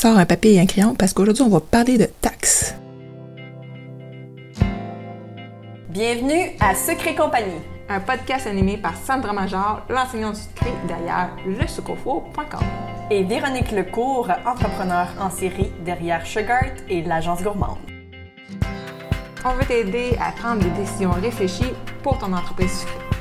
[0.00, 2.74] sors un papier et un crayon parce qu'aujourd'hui, on va parler de taxes.
[5.90, 12.60] Bienvenue à Secret Compagnie, un podcast animé par Sandra Major, l'enseignante du secret derrière lesucofo.com.
[13.10, 17.76] Et Véronique Lecourt, entrepreneur en série derrière Sugart et l'agence gourmande.
[19.44, 23.19] On veut t'aider à prendre des décisions réfléchies pour ton entreprise sucrée.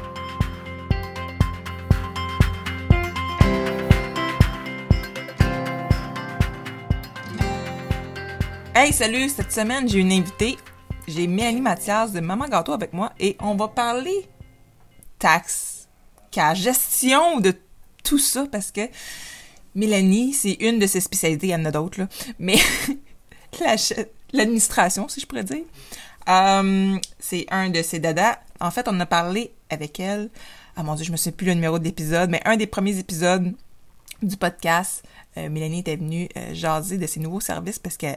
[8.82, 9.28] Hey, salut!
[9.28, 10.56] Cette semaine, j'ai une invitée.
[11.06, 14.26] J'ai Mélanie Mathias de Maman Gâteau avec moi et on va parler
[15.20, 15.90] taxes,
[16.32, 17.54] cas gestion de
[18.06, 18.88] tout ça parce que
[19.76, 22.08] Mélanie, c'est une de ses spécialités, il y en a d'autres, là,
[22.40, 22.56] mais
[24.32, 25.66] l'administration, si je pourrais dire.
[26.30, 28.40] Euh, c'est un de ses dadas.
[28.62, 30.30] En fait, on a parlé avec elle.
[30.78, 33.54] Ah mon dieu, je me souviens plus le numéro d'épisode, mais un des premiers épisodes
[34.24, 35.04] du podcast,
[35.36, 38.08] euh, Mélanie était venue euh, jaser de ses nouveaux services parce que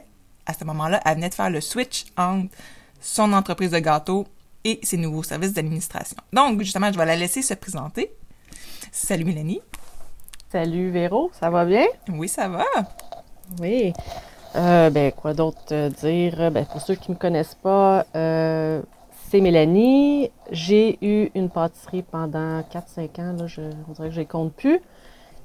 [0.45, 2.53] à ce moment-là, elle venait de faire le switch entre
[2.99, 4.25] son entreprise de gâteaux
[4.63, 6.17] et ses nouveaux services d'administration.
[6.31, 8.13] Donc, justement, je vais la laisser se présenter.
[8.91, 9.61] Salut Mélanie.
[10.51, 11.85] Salut Véro, ça va bien?
[12.09, 12.65] Oui, ça va.
[13.59, 13.93] Oui.
[14.55, 16.51] Euh, ben, quoi d'autre dire?
[16.51, 18.81] Ben, pour ceux qui ne me connaissent pas, euh,
[19.29, 20.29] c'est Mélanie.
[20.51, 24.53] J'ai eu une pâtisserie pendant 4-5 ans, là, je, on dirait que je ne compte
[24.53, 24.79] plus.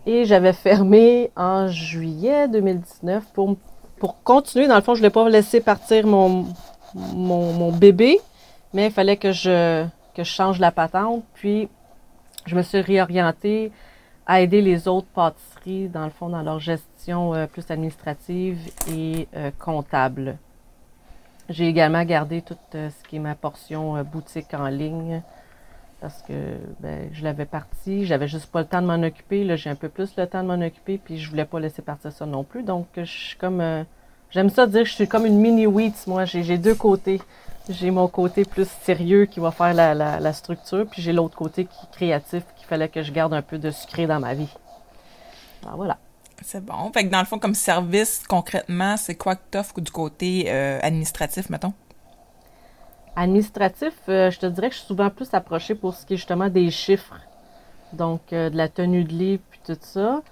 [0.05, 3.57] Et j'avais fermé en juillet 2019 pour
[3.99, 6.47] pour continuer, dans le fond, je ne voulais pas laisser partir mon,
[6.95, 8.19] mon, bébé,
[8.73, 11.25] mais il fallait que je, que je change la patente.
[11.35, 11.69] Puis,
[12.47, 13.73] je me suis réorientée
[14.27, 18.59] à aider les autres pâtisseries, dans le fond, dans leur gestion euh, plus administrative
[18.91, 20.37] et euh, comptable.
[21.49, 25.23] J'ai également gardé tout euh, ce qui est ma portion boutique en ligne
[26.01, 26.33] parce que
[26.81, 29.45] ben, je l'avais parti, j'avais juste pas le temps de m'en occuper.
[29.45, 31.83] Là, j'ai un peu plus le temps de m'en occuper, puis je voulais pas laisser
[31.83, 32.63] partir ça non plus.
[32.63, 33.61] Donc, je suis comme.
[33.61, 33.83] Euh,
[34.31, 36.25] j'aime ça dire que je suis comme une mini wheat, moi.
[36.25, 37.21] J'ai deux côtés.
[37.69, 41.67] J'ai mon côté plus sérieux qui va faire la, la, structure, puis j'ai l'autre côté
[41.67, 44.49] qui est créatif, qu'il fallait que je garde un peu de sucré dans ma vie.
[45.65, 45.99] Alors, voilà.
[46.43, 46.91] C'est bon.
[46.95, 50.45] Fait que dans le fond, comme service, concrètement, c'est quoi que tu offres du côté
[50.49, 51.75] euh, administratif, mettons?
[53.21, 56.17] Administratif, euh, je te dirais que je suis souvent plus approchée pour ce qui est
[56.17, 57.19] justement des chiffres.
[57.93, 60.23] Donc, euh, de la tenue de livre, puis tout ça.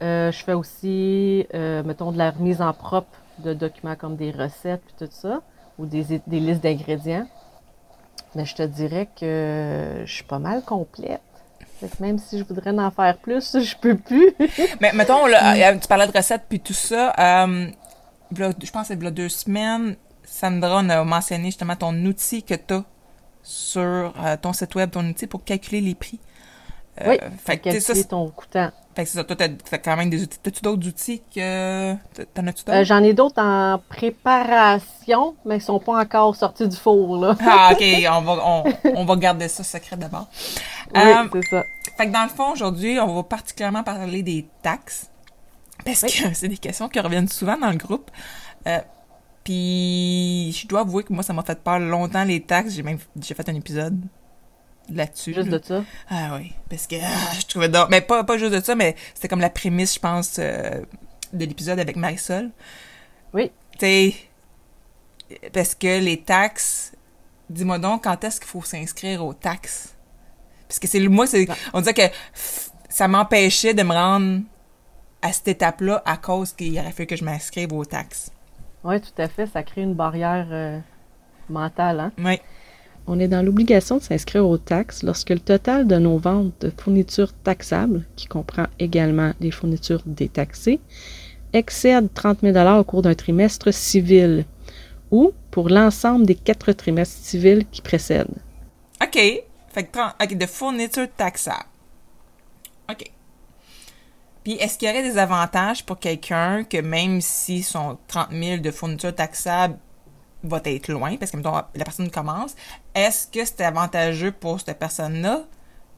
[0.00, 4.80] Euh, je fais aussi, mettons, de la remise en propre de documents comme des recettes,
[4.86, 5.40] puis tout ça,
[5.76, 7.26] ou des, listes d'ingrédients.
[8.36, 11.20] Mais je te dirais que je suis pas mal complète.
[11.98, 14.32] même si je voudrais en faire plus, je peux plus.
[14.80, 17.12] Mais mettons, tu parlais de recettes puis tout ça.
[18.30, 19.96] je pense que c'est deux semaines,
[20.26, 22.84] Sandra, on a mentionné justement ton outil que tu as
[23.42, 26.18] sur euh, ton site web, ton outil pour calculer les prix.
[27.00, 28.70] Euh, oui, fait ça, ton coûtant.
[28.96, 30.38] Fait que c'est ça, toi, t'as quand même des outils.
[30.42, 31.94] T'as-tu d'autres outils que...
[32.34, 32.78] T'en as-tu d'autres?
[32.78, 37.36] Euh, j'en ai d'autres en préparation, mais ils sont pas encore sortis du four, là.
[37.46, 38.64] ah, OK, on va,
[38.96, 40.28] on, va garder ça secret d'abord.
[40.94, 41.62] Oui, c'est ça.
[41.98, 45.10] Fait que dans le fond, aujourd'hui, on va particulièrement parler des taxes,
[45.84, 48.10] parce que c'est des questions qui reviennent souvent dans le groupe.
[49.46, 52.74] Puis je dois avouer que moi, ça m'a fait peur longtemps les taxes.
[52.74, 53.96] J'ai même j'ai fait un épisode
[54.92, 55.34] là-dessus.
[55.34, 55.84] Juste de ça?
[56.10, 57.86] Ah oui, parce que ah, je trouvais d'or.
[57.88, 60.82] Mais pas, pas juste de ça, mais c'était comme la prémisse, je pense, euh,
[61.32, 62.50] de l'épisode avec Marisol.
[63.32, 63.52] Oui.
[63.78, 64.14] Tu
[65.52, 66.90] parce que les taxes,
[67.48, 69.94] dis-moi donc, quand est-ce qu'il faut s'inscrire aux taxes?
[70.66, 72.14] Parce que c'est moi, c'est, on dirait que
[72.88, 74.40] ça m'empêchait de me rendre
[75.22, 78.32] à cette étape-là à cause qu'il aurait fallu que je m'inscrive aux taxes.
[78.86, 79.46] Oui, tout à fait.
[79.46, 80.78] Ça crée une barrière euh,
[81.50, 81.98] mentale.
[81.98, 82.12] Hein?
[82.18, 82.38] Oui.
[83.08, 86.70] On est dans l'obligation de s'inscrire aux taxes lorsque le total de nos ventes de
[86.70, 90.80] fournitures taxables, qui comprend également les fournitures détaxées,
[91.52, 94.44] excède 30 000 au cours d'un trimestre civil
[95.10, 98.38] ou pour l'ensemble des quatre trimestres civils qui précèdent.
[99.02, 99.14] OK.
[99.14, 101.66] Fait que OK, de fournitures taxables.
[102.90, 103.10] OK.
[104.46, 108.62] Puis, est-ce qu'il y aurait des avantages pour quelqu'un que même si son 30 000
[108.62, 109.76] de fournitures taxables
[110.44, 112.54] va être loin, parce que la personne commence,
[112.94, 115.40] est-ce que c'est avantageux pour cette personne-là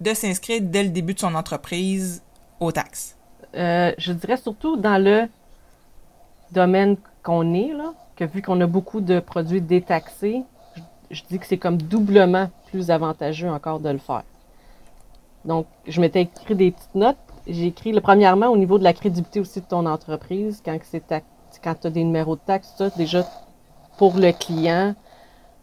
[0.00, 2.22] de s'inscrire dès le début de son entreprise
[2.58, 3.18] aux taxes?
[3.54, 5.28] Euh, je dirais surtout dans le
[6.50, 10.42] domaine qu'on est, là, que vu qu'on a beaucoup de produits détaxés,
[11.10, 14.24] je dis que c'est comme doublement plus avantageux encore de le faire.
[15.44, 17.18] Donc, je m'étais écrit des petites notes
[17.48, 21.02] j'ai écrit, le, premièrement, au niveau de la crédibilité aussi de ton entreprise, quand c'est
[21.62, 23.26] quand tu as des numéros de taxes, ça, déjà,
[23.96, 24.94] pour le client,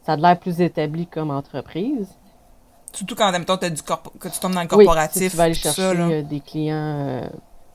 [0.04, 2.08] ça a l'air plus établi comme entreprise.
[2.92, 5.22] Surtout quand, même as du que tu tombes dans le corporatif.
[5.22, 7.28] Oui, si tu vas aller chercher euh, des clients euh,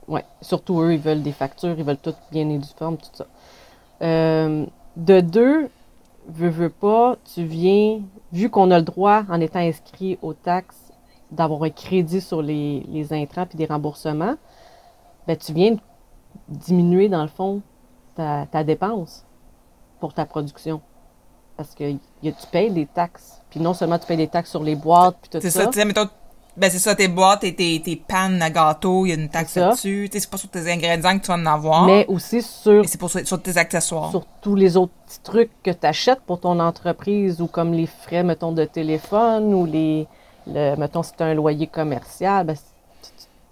[0.08, 3.26] ouais, surtout eux, ils veulent des factures, ils veulent tout bien uniforme, tout ça.
[4.02, 4.66] Euh,
[4.96, 5.70] de deux,
[6.28, 8.00] veux, veux pas, tu viens,
[8.32, 10.89] vu qu'on a le droit, en étant inscrit aux taxes,
[11.32, 14.34] d'avoir un crédit sur les, les intrants puis des remboursements,
[15.26, 15.76] ben, tu viens
[16.48, 17.62] diminuer, dans le fond,
[18.14, 19.24] ta, ta dépense
[20.00, 20.80] pour ta production.
[21.56, 21.84] Parce que
[22.22, 23.42] y a, tu payes des taxes.
[23.50, 25.64] Puis non seulement tu payes des taxes sur les boîtes, puis tout C'est ça.
[25.64, 26.08] ça, tu sais, mettons,
[26.56, 29.28] ben c'est ça, tes boîtes et tes, tes pannes à gâteau, il y a une
[29.28, 29.60] taxe ça.
[29.60, 30.08] là-dessus.
[30.10, 32.84] Tu sais, c'est pas sur tes ingrédients que tu vas en avoir, mais aussi sur
[32.88, 34.10] c'est pour sur, sur tes accessoires.
[34.10, 37.86] sur tous les autres petits trucs que tu achètes pour ton entreprise ou comme les
[37.86, 40.06] frais, mettons, de téléphone ou les,
[40.46, 42.56] le, mettons, si tu as un loyer commercial, ben,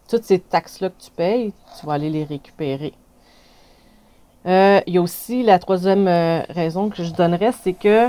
[0.08, 2.94] toutes ces taxes-là que tu payes, tu vas aller les récupérer.
[4.46, 8.08] Euh, Il y a aussi la troisième euh, raison que je donnerais, c'est que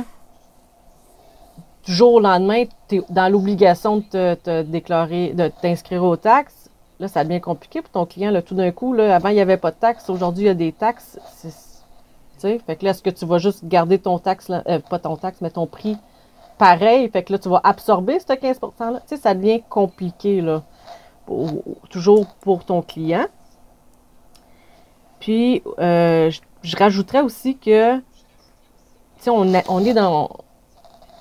[1.86, 6.70] du jour au lendemain, tu es dans l'obligation de te, déclarer, de t'inscrire aux taxes.
[7.00, 8.31] Là, ça devient compliqué pour ton client.
[8.31, 10.10] Là, tout d'un coup, là, avant, il n'y avait pas de taxes.
[10.10, 11.18] Aujourd'hui, il y a des taxes.
[11.42, 11.50] Tu
[12.38, 15.16] sais, fait que là, est-ce que tu vas juste garder ton taxe, euh, pas ton
[15.16, 15.98] taxe, mais ton prix
[16.60, 17.10] pareil?
[17.10, 19.00] Fait que là, tu vas absorber ce 15 %-là.
[19.00, 20.62] Tu sais, ça devient compliqué, là.
[21.90, 23.26] Toujours pour ton client.
[25.20, 28.04] Puis, euh, je, rajouterais aussi que, tu
[29.20, 30.30] sais, on, est dans,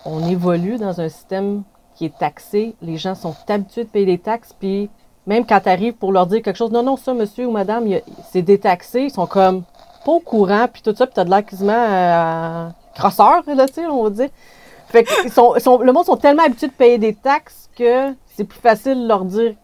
[0.04, 1.62] on évolue dans un système
[1.94, 2.74] qui est taxé.
[2.80, 4.88] Les gens sont habitués de payer des taxes, puis
[5.26, 7.86] même quand tu arrives pour leur dire quelque chose, non, non, ça, monsieur ou madame,
[8.30, 9.62] c'est détaxé, ils sont comme
[10.04, 13.86] pas au courant, puis tout ça, puis t'as de l'air quasiment euh, crosseur, là, tu
[13.86, 14.30] on va dire.
[14.88, 18.14] Fait que ils sont, sont- le monde sont tellement habitués de payer des taxes que
[18.34, 19.54] c'est plus facile de leur dire.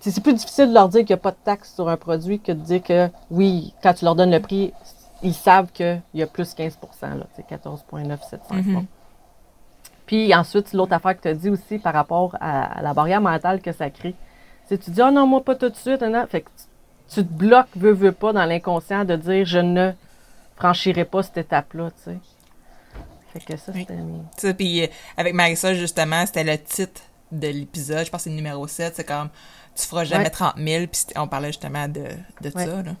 [0.00, 2.38] C'est plus difficile de leur dire qu'il n'y a pas de taxe sur un produit
[2.38, 4.72] que de dire que oui, quand tu leur donnes le prix,
[5.22, 6.70] ils savent qu'il y a plus 15%
[7.02, 8.64] là, c'est 14,975.
[8.64, 8.74] Mhm.
[8.74, 8.86] Bon.
[10.06, 13.20] Puis ensuite, l'autre affaire que tu as dit aussi par rapport à, à la barrière
[13.20, 14.14] mentale que ça crée,
[14.68, 16.02] c'est tu dis, oh non, moi pas tout de suite.
[16.02, 16.26] hein, non.
[16.28, 16.50] Fait que
[17.08, 19.90] tu, tu te bloques, veux, veux pas, dans l'inconscient de dire, je ne
[20.56, 22.18] franchirai pas cette étape-là, tu sais.
[23.40, 24.54] Fait que ça, c'était.
[24.54, 24.86] puis euh,
[25.16, 27.00] avec Marissa, justement, c'était le titre
[27.32, 28.04] de l'épisode.
[28.06, 28.94] Je pense que c'est le numéro 7.
[28.96, 29.28] C'est comme,
[29.74, 30.30] tu feras jamais Ouais.
[30.30, 30.84] 30 000.
[30.86, 32.04] Puis on parlait justement de,
[32.40, 32.64] de Ouais.
[32.66, 32.92] ça, là.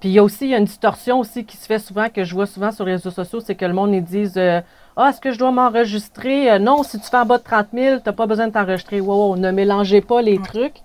[0.00, 2.08] Puis il y a aussi il y a une distorsion aussi qui se fait souvent,
[2.08, 4.60] que je vois souvent sur les réseaux sociaux, c'est que le monde, ils disent euh,
[4.96, 6.50] Ah, est-ce que je dois m'enregistrer?
[6.50, 8.52] Euh, non, si tu fais en bas de 30 000, tu n'as pas besoin de
[8.52, 9.00] t'enregistrer.
[9.00, 10.44] Wow, wow, ne mélangez pas les Ouais.
[10.44, 10.80] trucs.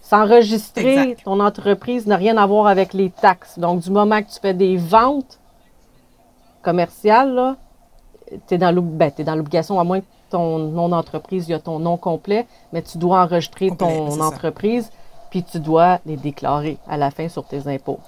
[0.00, 3.58] S'enregistrer, ton entreprise n'a rien à voir avec les taxes.
[3.58, 5.38] Donc, du moment que tu fais des ventes
[6.62, 7.56] commerciales, là,
[8.46, 11.58] tu es dans ben, dans l'obligation, à moins que ton nom d'entreprise, il y a
[11.58, 14.90] ton nom complet, mais tu dois enregistrer Complet, ton entreprise,
[15.30, 18.00] puis tu dois les déclarer à la fin sur tes impôts.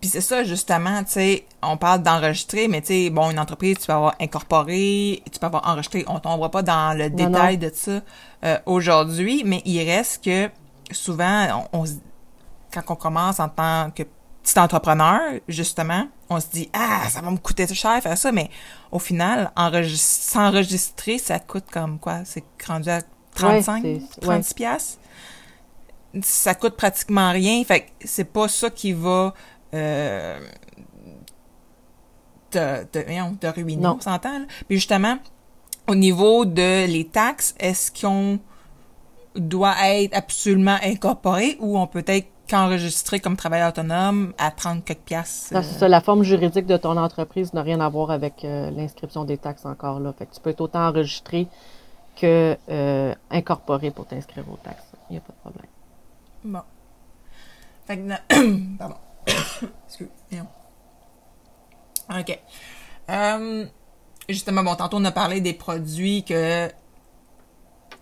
[0.00, 3.78] Puis c'est ça justement, tu sais, on parle d'enregistrer, mais tu sais, bon, une entreprise,
[3.78, 7.58] tu peux avoir incorporé, tu peux avoir enregistré, on tombera pas dans le Non, détail
[7.58, 8.00] de ça
[8.44, 10.50] euh, aujourd'hui, mais il reste que
[10.92, 11.94] souvent, on, on se-
[12.72, 14.04] quand on commence en tant que
[14.48, 18.50] petit entrepreneur, justement, on se dit ah ça va me coûter cher faire ça, mais
[18.92, 19.96] au final, enregis-
[20.30, 23.00] s'enregistrer, ça coûte comme quoi, c'est rendu à
[23.34, 24.00] 35, c'est- ouais.
[24.20, 24.98] 36 piastres?
[26.22, 29.34] Ça coûte pratiquement rien, fait que c'est pas ça qui va
[29.74, 30.40] euh,
[32.50, 32.98] te, te,
[33.46, 33.96] ruiner, Non.
[33.98, 34.46] on s'entend.
[34.66, 35.18] Puis justement,
[35.86, 38.38] au niveau de les taxes, est-ce qu'on
[39.36, 45.00] doit être absolument incorporé ou on peut être qu'enregistré comme travailleur autonome à 30 quelques
[45.00, 45.54] piastres?
[45.54, 49.24] Euh, ça, la forme juridique de ton entreprise n'a rien à voir avec euh, l'inscription
[49.24, 50.12] des taxes encore là.
[50.18, 51.46] Fait que tu peux être autant enregistré
[52.16, 54.92] que euh, incorporé pour t'inscrire aux taxes.
[55.10, 55.70] Il n'y a pas de problème.
[56.44, 56.62] Bon.
[57.86, 58.96] Fait que, pardon.
[59.86, 60.08] Excuse.
[62.10, 62.38] OK.
[64.28, 66.68] Justement, bon, tantôt, on a parlé des produits que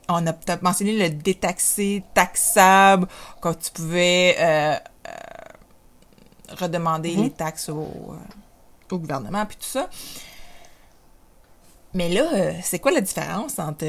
[0.09, 3.07] on a peut-être mentionné le détaxé, taxable,
[3.41, 4.75] quand tu pouvais euh,
[5.09, 7.23] euh, redemander Mhm.
[7.25, 9.89] les taxes au, euh, au gouvernement, puis tout ça.
[11.95, 13.87] Mais là, c'est quoi la différence entre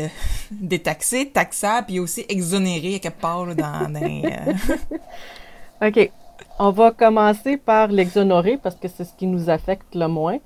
[0.50, 4.00] détaxé, taxable, puis aussi exonéré à quelque part là, dans, dans
[5.82, 6.12] OK.
[6.60, 10.38] On va commencer par l'exonérer parce que c'est ce qui nous affecte le moins.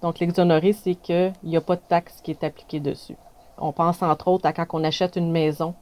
[0.00, 3.16] Donc, l'exonérer, c'est qu'il n'y a pas de taxe qui est appliquée dessus.
[3.60, 5.74] On pense entre autres à quand on achète une maison.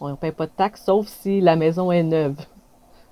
[0.00, 2.36] On ne paye pas de taxe, sauf si la maison est neuve.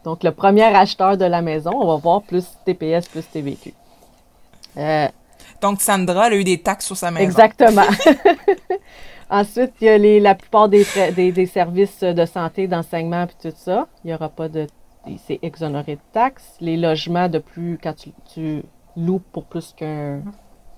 [0.04, 3.75] Donc, le premier acheteur de la maison, on va voir plus TPS plus TVQ.
[4.78, 5.07] Euh,
[5.61, 7.25] Donc, Sandra, elle a eu des taxes sur sa maison.
[7.25, 7.83] Exactement.
[9.30, 13.26] Ensuite, il y a les, la plupart des, tra- des, des services de santé, d'enseignement
[13.26, 13.87] puis tout ça.
[14.02, 14.66] Il n'y aura pas de.
[15.26, 16.57] C'est exonéré de taxes.
[16.61, 17.78] Les logements de plus.
[17.83, 18.62] Quand tu, tu
[18.97, 20.23] loues pour plus qu'un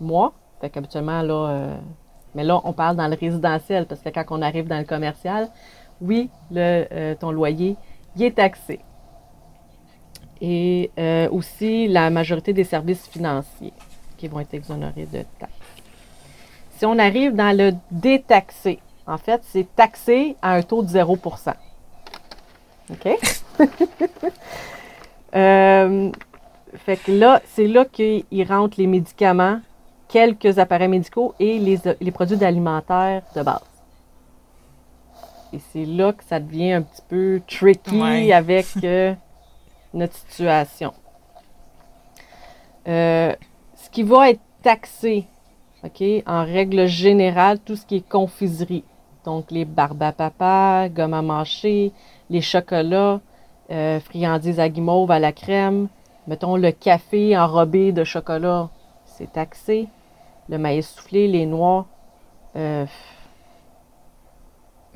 [0.00, 0.32] mois.
[0.60, 1.48] Fait qu'habituellement, là.
[1.50, 1.76] euh,
[2.34, 5.48] mais là, on parle dans le résidentiel parce que quand on arrive dans le commercial,
[6.00, 7.76] oui, le, euh, ton loyer,
[8.16, 8.80] il est taxé.
[10.40, 13.72] Et euh, aussi la majorité des services financiers
[14.16, 15.52] qui vont être exonérés de taxes.
[16.76, 21.54] Si on arrive dans le détaxé, en fait, c'est taxé à un taux de 0%
[22.90, 23.18] OK?
[25.34, 26.10] Euh,
[26.84, 29.62] fait que là, c'est là qu'ils rentrent les médicaments,
[30.12, 33.62] quelques appareils médicaux et les, les produits alimentaires de base.
[35.54, 38.32] Et c'est là que ça devient un petit peu tricky Ouais.
[38.32, 39.14] avec euh,
[39.94, 40.92] notre situation.
[42.86, 43.34] Euh,
[43.76, 45.26] ce qui va être taxé,
[45.84, 48.84] OK, en règle générale, tout ce qui est confiserie.
[49.24, 51.92] Donc, les barbes à papa, gomme à mâcher,
[52.28, 53.20] les chocolats,
[53.70, 55.88] euh, friandises à guimauve à la crème,
[56.26, 58.68] mettons le café enrobé de chocolat,
[59.06, 59.88] c'est taxé.
[60.48, 61.86] Le maïs soufflé, les noix,
[62.56, 62.84] euh,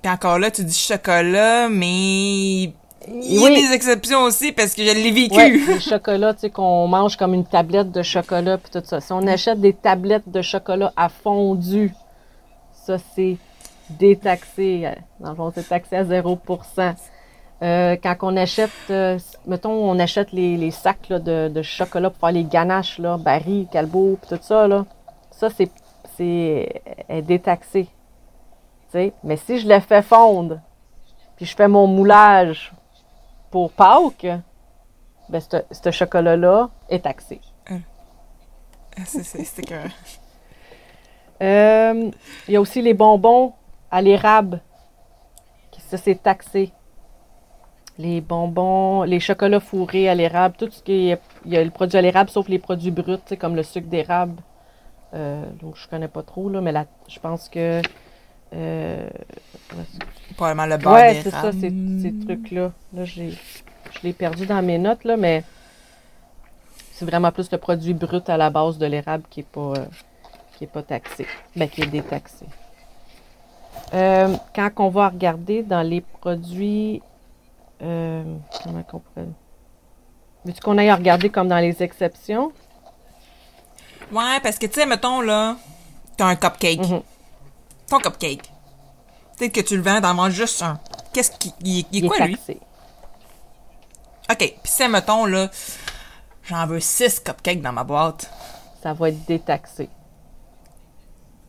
[0.03, 1.87] Puis encore là, tu dis chocolat, mais
[2.65, 2.73] il
[3.09, 3.55] y a Oui.
[3.69, 5.35] des exceptions aussi parce que je l'ai vécu.
[5.37, 9.01] Ouais, les chocolats, tu sais, qu'on mange comme une tablette de chocolat puis tout ça.
[9.01, 11.93] Si on achète des tablettes de chocolat à fondu,
[12.73, 13.37] ça, c'est
[13.91, 14.83] détaxé.
[14.87, 16.39] Euh, Dans le fond, c'est taxé à 0
[17.63, 22.11] Euh, Quand on achète, euh, mettons, on achète les, les sacs là, de, de chocolat
[22.11, 24.85] pour faire les ganaches, là, Barry, Calbo, puis tout ça, là,
[25.39, 25.71] ça, c'est
[26.17, 27.89] c'est est détaxé.
[29.23, 30.59] Mais si je le fais fondre,
[31.37, 32.73] puis je fais mon moulage
[33.51, 34.27] pour Pâques,
[35.29, 35.41] ben,
[35.71, 37.41] ce chocolat-là est taxé.
[38.99, 39.75] Ah, c'est- c'est c'est que...
[41.43, 42.11] Euh,
[42.49, 43.53] il y a aussi les bonbons
[43.91, 44.63] à l'érable.
[45.91, 46.73] Ça, c'est taxé.
[47.99, 51.21] Les bonbons, les chocolats fourrés à l'érable, tout ce qui est.
[51.45, 54.43] Il y a le produit à l'érable, sauf les produits bruts, comme le sucre d'érable.
[55.17, 56.75] Euh, donc, je connais pas trop, là, mais
[57.09, 57.81] je pense que.
[58.53, 59.09] euh,
[60.37, 62.73] Probablement le beurre ouais, c'est ça, ces, ces trucs-là.
[62.93, 65.43] Là, j'ai, je l'ai perdu dans mes notes, là, mais
[66.93, 69.87] c'est vraiment plus le produit brut à la base de l'érable qui n'est pas, euh,
[70.57, 72.45] qui est pas taxé, ben, qui est détaxé.
[73.95, 77.03] Euh, quand on va regarder dans les produits,
[77.83, 78.23] euh,
[78.65, 79.27] comment qu'on pourrait...
[80.45, 82.53] Veux-tu qu'on aille regarder comme dans les exceptions?
[84.13, 85.57] Ouais, parce que, tu sais, mettons, là,
[86.17, 86.79] t'as un cupcake.
[86.81, 87.03] Mhm.
[87.89, 88.51] Ton cupcake.
[89.39, 90.79] Peut-être que tu le vends, t'en manges juste un.
[91.13, 91.53] Qu'est-ce qui...
[91.61, 92.37] Il, est- il est Il quoi, est lui?
[94.31, 95.51] OK, puis c'est, mettons, là,
[96.45, 98.31] j'en veux six cupcakes dans ma boîte.
[98.83, 99.89] Ça va être détaxé.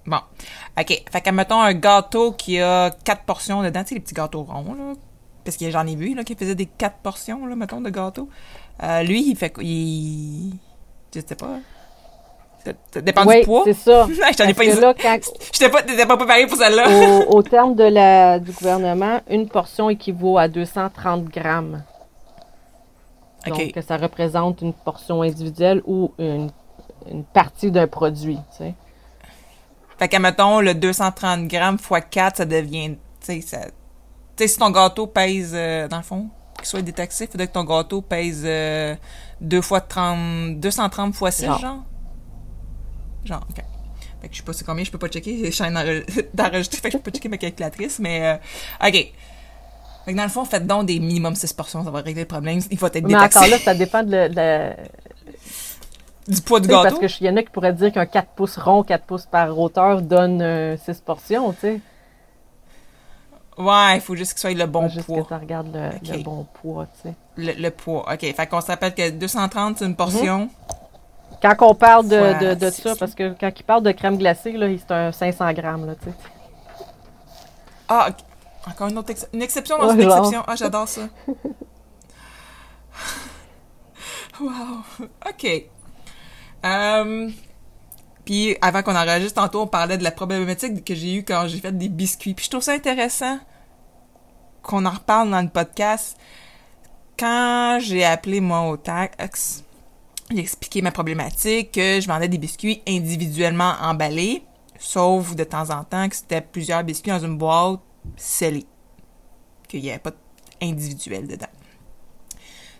[0.05, 0.19] Bon.
[0.79, 1.03] OK.
[1.11, 3.83] Fait que, mettons, un gâteau qui a quatre portions dedans.
[3.83, 4.93] Tu sais, les petits gâteaux ronds, là.
[5.43, 8.29] Parce que j'en ai vu, là, qui faisait des quatre portions, là, mettons, de gâteau.
[8.83, 9.63] Euh, lui, il fait quoi?
[9.63, 10.53] Il...
[11.15, 11.57] Je sais pas.
[12.93, 13.61] Ça, dépend Oui, du poids.
[13.65, 14.07] c'est ça.
[14.09, 14.79] je t'en ai pas que dit.
[14.81, 15.17] là, quand,
[15.53, 16.87] J'étais pas, t'étais pas préparé pour celle-là.
[17.27, 21.83] au, au terme de la, du gouvernement, une portion équivaut à 230 grammes.
[23.45, 23.83] Donc, OK.
[23.87, 26.49] ça représente une portion individuelle ou une,
[27.09, 28.37] une partie d'un produit.
[28.51, 28.73] tu sais.
[29.97, 33.57] Fait que, mettons, le 230 grammes x 4, ça devient, tu sais, ça...
[33.65, 37.47] Tu sais, si ton gâteau pèse, euh, dans le fond, qu'il soit détaxé, il faudrait
[37.47, 38.93] que ton gâteau pèse euh,
[39.41, 41.59] 2 fois 30, 230 fois 6, Genre.
[41.59, 41.79] genre?
[43.27, 43.63] Genre, OK.
[44.21, 46.03] Fait que je sais pas c'est combien, je peux pas checker, j'ai chaîne d'enre-
[46.33, 48.93] d'enregistrer, fait que je peux pas checker ma calculatrice, mais euh, OK.
[50.05, 52.27] Fait que dans le fond, faites donc des minimum 6 portions, ça va régler le
[52.27, 52.59] problème.
[52.71, 54.73] Il faut être Mais détaxé encore là, ça dépend de, le- de
[56.33, 56.97] du poids sais, gâteau.
[56.99, 59.57] Parce qu'il y en a qui pourraient dire qu'un 4 pouces rond, 4 pouces par
[59.59, 61.79] hauteur donne 6 portions, tu sais.
[63.57, 65.23] Ouais, il faut juste qu'il soit le bon Juste poids.
[65.23, 67.15] que tu regardes le, bon poids, tu sais.
[67.37, 68.05] Le, le poids.
[68.13, 68.19] OK.
[68.19, 70.49] Fait qu'on se rappelle que 230, c'est une portion.
[71.41, 74.53] Quand on parle de, de, de ça, parce que quand il parle de crème glacée,
[74.53, 76.15] là, c'est un 500 grammes, là, tu sais.
[77.89, 78.09] Ah,
[78.67, 80.17] encore une autre ex- une exception dans Ouais, une genre.
[80.17, 80.43] exception.
[80.47, 81.01] Ah, j'adore ça.
[84.41, 84.49] wow.
[85.29, 85.63] OK.
[86.65, 87.29] Euh,
[88.25, 91.59] puis avant qu'on enregistre tantôt, on parlait de la problématique que j'ai eue quand j'ai
[91.59, 92.33] fait des biscuits.
[92.33, 93.39] Puis je trouve ça intéressant
[94.63, 96.17] qu'on en reparle dans le podcast.
[97.17, 99.63] Quand j'ai appelé moi au tax,
[100.31, 104.43] j'ai expliqué ma problématique, que je vendais des biscuits individuellement emballés,
[104.77, 107.79] sauf de temps en temps que c'était plusieurs biscuits dans une boîte
[108.15, 108.65] scellée,
[109.67, 110.11] qu'il n'y avait pas
[110.61, 111.47] individuel dedans.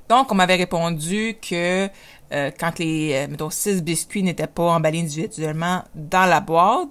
[0.10, 1.90] Donc, on m'avait répondu que
[2.32, 6.90] euh, quand les, euh, mettons, six biscuits n'étaient pas emballés individuellement dans la boîte,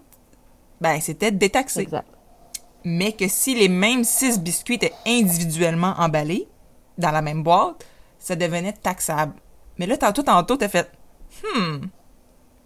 [0.80, 1.80] ben, c'était détaxé.
[1.80, 2.06] Exact.
[2.84, 6.46] Mais que si les mêmes six biscuits étaient individuellement emballés
[6.98, 7.84] dans la même boîte,
[8.18, 9.34] ça devenait taxable.
[9.78, 10.90] Mais là, tantôt, tantôt, t'as fait
[11.42, 11.86] Hmm.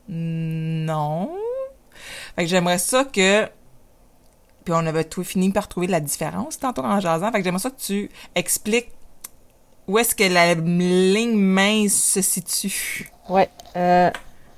[0.08, 1.30] Non.
[2.36, 3.46] Fait que j'aimerais ça que.
[4.64, 7.32] Puis on avait tout fini par trouver la différence tantôt en jasant.
[7.32, 8.92] Fait que j'aimerais ça que tu expliques
[9.86, 13.10] où est-ce que la ligne mince se situe?
[13.28, 13.48] Ouais.
[13.76, 14.10] Euh,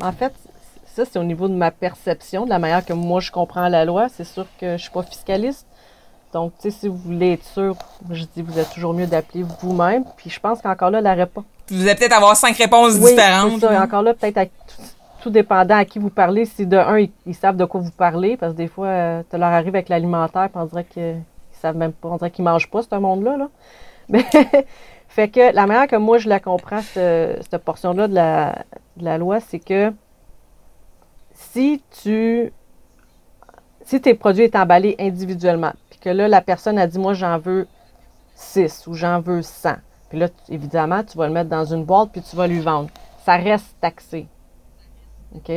[0.02, 0.32] en fait,
[0.94, 3.84] ça, c'est au niveau de ma perception, de la manière que moi je comprends la
[3.84, 4.08] loi.
[4.14, 5.66] C'est sûr que je suis pas fiscaliste.
[6.32, 7.76] Donc, tu sais, si vous voulez être sûr,
[8.10, 10.04] je dis, vous êtes toujours mieux d'appeler vous-même.
[10.16, 11.44] Puis je pense qu'encore là, la réponse.
[11.70, 13.52] Vous allez peut-être avoir cinq réponses Oui, différentes.
[13.54, 13.72] c'est ça.
[13.72, 13.82] là.
[13.82, 14.46] Encore là, peut-être à
[15.22, 16.46] tout, dépendant à qui vous parlez.
[16.46, 19.22] Si de un, ils, ils savent de quoi vous parlez, parce que des fois, euh,
[19.30, 21.22] tu leur arrive avec l'alimentaire, puis on dirait qu'ils
[21.60, 23.36] savent même pas, on dirait qu'ils mangent pas, ce monde-là.
[23.36, 23.48] Là.
[24.08, 24.24] Mais,
[25.08, 28.64] fait que la manière que moi je la comprends, cette, cette portion-là de la,
[28.96, 29.92] de la loi, c'est que
[31.34, 32.52] si tu.
[33.84, 35.72] Si tes produits est emballé individuellement,
[36.02, 37.66] que là, la personne a dit, moi, j'en veux
[38.34, 39.74] 6 ou j'en veux 100.
[40.08, 42.90] Puis là, évidemment, tu vas le mettre dans une boîte puis tu vas lui vendre.
[43.24, 44.26] Ça reste taxé.
[45.34, 45.52] OK?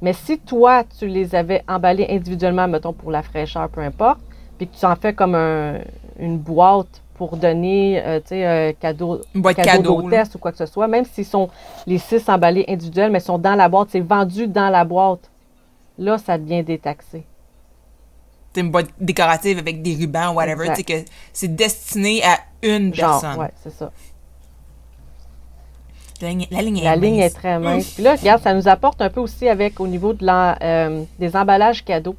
[0.00, 4.18] Mais si toi, tu les avais emballés individuellement, mettons pour la fraîcheur, peu importe,
[4.58, 5.78] puis que tu en fais comme un-
[6.18, 10.38] une boîte pour donner, euh, tu sais, un cadeau, Une boîte cadeau cadeau, d'hôtesse ou
[10.38, 11.48] quoi que ce soit, même s'ils sont
[11.86, 15.30] les six emballés individuels, mais sont dans la boîte, c'est vendu dans la boîte,
[15.98, 17.24] là, ça devient détaxé.
[18.54, 20.66] C'est une boîte décorative avec des rubans, whatever.
[20.68, 20.74] Exact.
[20.86, 23.40] Tu sais que c'est destiné à une Genre, personne.
[23.40, 23.90] ouais, c'est ça.
[26.20, 27.94] La ligne, la ligne est La ligne est très mince.
[27.94, 31.02] Puis là, regarde, ça nous apporte un peu aussi avec au niveau de la, euh,
[31.18, 32.16] des emballages cadeaux.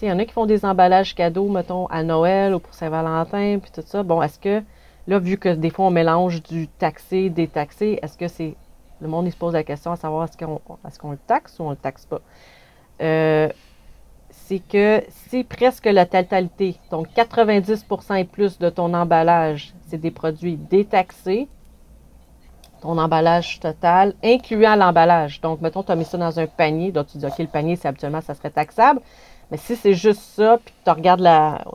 [0.00, 3.58] Il y en a qui font des emballages cadeaux, mettons, à Noël ou pour Saint-Valentin,
[3.62, 4.02] puis tout ça.
[4.02, 4.60] Bon, est-ce que,
[5.06, 8.54] là, vu que des fois on mélange du taxé, détaxé, est-ce que c'est.
[9.00, 11.56] Le monde, il se pose la question à savoir est-ce qu'on est qu'on le taxe
[11.58, 12.20] ou on le taxe pas?
[13.00, 13.48] Euh,
[14.32, 20.10] c'est que si presque la totalité, donc 90% et plus de ton emballage, c'est des
[20.10, 21.48] produits détaxés,
[22.80, 25.40] ton emballage total, incluant l'emballage.
[25.40, 26.90] Donc, mettons, tu as mis ça dans un panier.
[26.90, 29.00] Donc, tu dis, OK, le panier, c'est habituellement, ça serait taxable.
[29.50, 31.20] Mais si c'est juste ça, puis tu regardes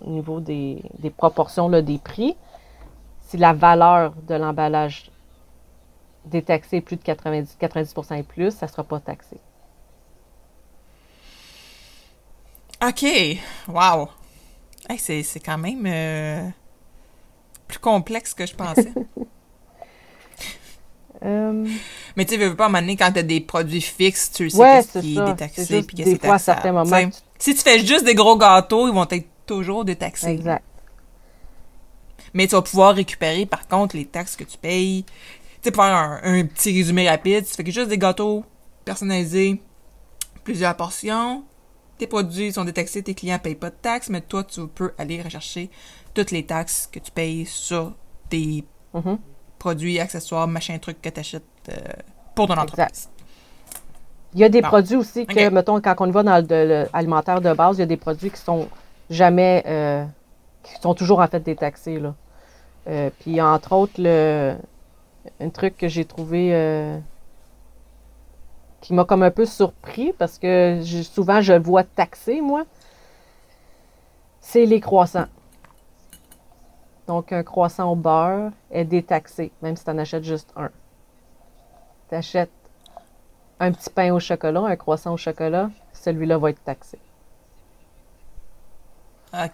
[0.01, 2.35] au niveau des, des proportions là, des prix,
[3.21, 5.11] si la valeur de l'emballage
[6.25, 9.37] détaxé est plus de 90, 90 et plus, ça ne sera pas taxé.
[12.85, 13.05] OK.
[13.67, 14.09] Wow.
[14.89, 16.47] Hey, c'est, c'est quand même euh,
[17.67, 18.93] plus complexe que je pensais.
[21.23, 21.67] Euh,
[22.15, 24.31] Mais tu sais, veux veux pas, à un moment donné, quand t'as des produits fixes,
[24.31, 25.21] tu sais Ouais, qu'est-ce qui ça.
[25.23, 26.61] est C'est détaxé puis que des c'est fois, à taxable.
[26.61, 30.29] certains moments, Tu Si tu fais juste des gros gâteaux, ils vont être toujours détaxés.
[30.29, 30.63] exact.
[32.35, 35.05] Mais tu vas pouvoir récupérer, par contre, les taxes que tu payes.
[35.07, 35.13] Tu
[35.63, 38.45] sais, pour faire un, un petit résumé rapide, tu fais que juste des gâteaux
[38.85, 39.59] personnalisés,
[40.43, 41.43] plusieurs portions.
[41.97, 45.21] Tes produits sont détaxés, tes clients payent pas de taxes, mais toi, tu peux aller
[45.21, 45.69] rechercher
[46.13, 47.93] toutes les taxes que tu payes sur
[48.29, 49.17] tes Mhm.
[49.59, 51.43] produits, accessoires, machin, trucs que tu achètes
[52.35, 52.63] pour ton Exact.
[52.73, 53.09] entreprise.
[54.33, 54.67] Il y a des Bon.
[54.67, 56.87] produits aussi que, mettons, quand on y va dans le, de-
[57.53, 58.67] base, il y a des produits qui sont
[59.09, 60.05] jamais, euh,
[60.63, 61.99] qui sont toujours en fait détaxés.
[61.99, 62.13] Là.
[62.87, 64.55] Euh, puis entre autres, le,
[65.39, 66.97] un truc que j'ai trouvé euh,
[68.81, 72.65] qui m'a comme un peu surpris parce que souvent je le vois taxé, moi,
[74.41, 75.27] c'est les croissants.
[77.07, 80.69] Donc, un croissant au beurre est détaxé, même si tu en achètes juste un.
[82.09, 82.51] Tu achètes
[83.59, 86.99] un petit pain au chocolat, un croissant au chocolat, celui-là va être taxé.
[89.33, 89.51] OK,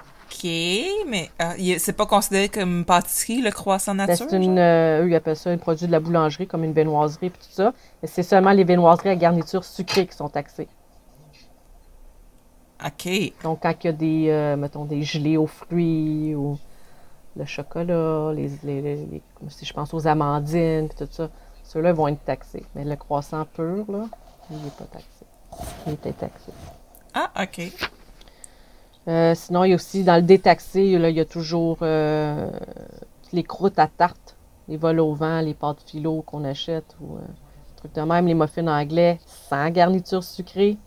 [1.07, 4.27] mais euh, c'est pas considéré comme pâtisserie, le croissant Ben, nature?
[4.29, 7.27] C'est une, euh, eux, ils appellent ça un produit de la boulangerie, comme une viennoiserie
[7.27, 7.73] et tout ça.
[8.01, 10.67] Mais c'est seulement les viennoiseries à garniture sucrée qui sont taxées.
[12.85, 13.33] OK.
[13.43, 16.57] Donc, quand il y a des, euh, mettons, des gelées aux fruits ou
[17.35, 21.29] le chocolat, les, les- les- les- si je pense aux amandines et tout ça,
[21.63, 22.65] ceux-là vont être taxés.
[22.75, 24.05] Mais le croissant pur, là,
[24.51, 25.07] il n'est pas taxé.
[25.87, 26.51] Il était taxé.
[27.13, 27.71] Ah, OK.
[29.07, 32.49] Euh, sinon, il y a aussi dans le détaxé, là, il y a toujours euh,
[33.33, 34.35] les croûtes à tarte,
[34.69, 37.21] les vols au vent, les pâtes philo qu'on achète, ou euh,
[37.77, 40.77] trucs de même, les muffins anglais sans garniture sucrée.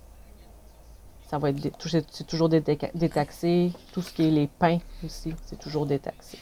[1.29, 3.73] Ça va être c'est toujours déta- détaxé.
[3.93, 6.39] Tout ce qui est les pains aussi, c'est toujours détaxé.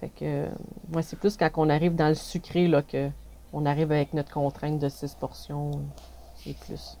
[0.00, 0.48] Fait que euh,
[0.88, 3.10] moi, c'est plus quand on arrive dans le sucré là, que
[3.52, 5.72] on arrive avec notre contrainte de 6 portions
[6.46, 6.98] et plus.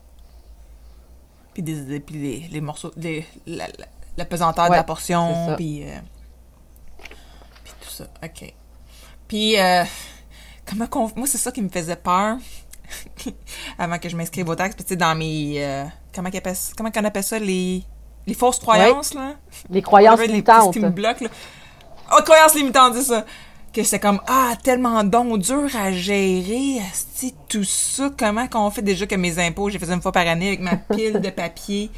[1.58, 5.48] Puis, des, des- puis les, les morceaux, les- la, la, la pesanteur de la portion,
[5.56, 5.98] puis, euh,
[7.64, 8.04] puis tout ça.
[8.24, 8.54] OK.
[9.26, 9.82] Puis, euh,
[10.64, 11.10] comment qu'on...
[11.16, 12.36] Moi, c'est ça qui me faisait peur
[13.78, 14.76] avant que je m'inscrive aux taxes.
[14.76, 15.54] Puis, tu sais, dans mes...
[15.64, 17.40] euh, comment, qu'on appelle, ça- comment qu'on appelle ça?
[17.40, 17.82] Les,
[18.24, 19.34] les fausses croyances, là?
[19.68, 20.68] Les croyances les limitantes.
[20.70, 21.30] petits qui me bloquent, là.
[22.12, 23.24] Oh, croyances limitantes, c'est ça.
[23.72, 28.10] Que c'est comme, ah, tellement donc dur à gérer, asti, tout ça.
[28.18, 30.60] Comment qu'on fait déjà que mes impôts, j'ai fait ça une fois par année avec
[30.60, 31.90] ma pile de papier.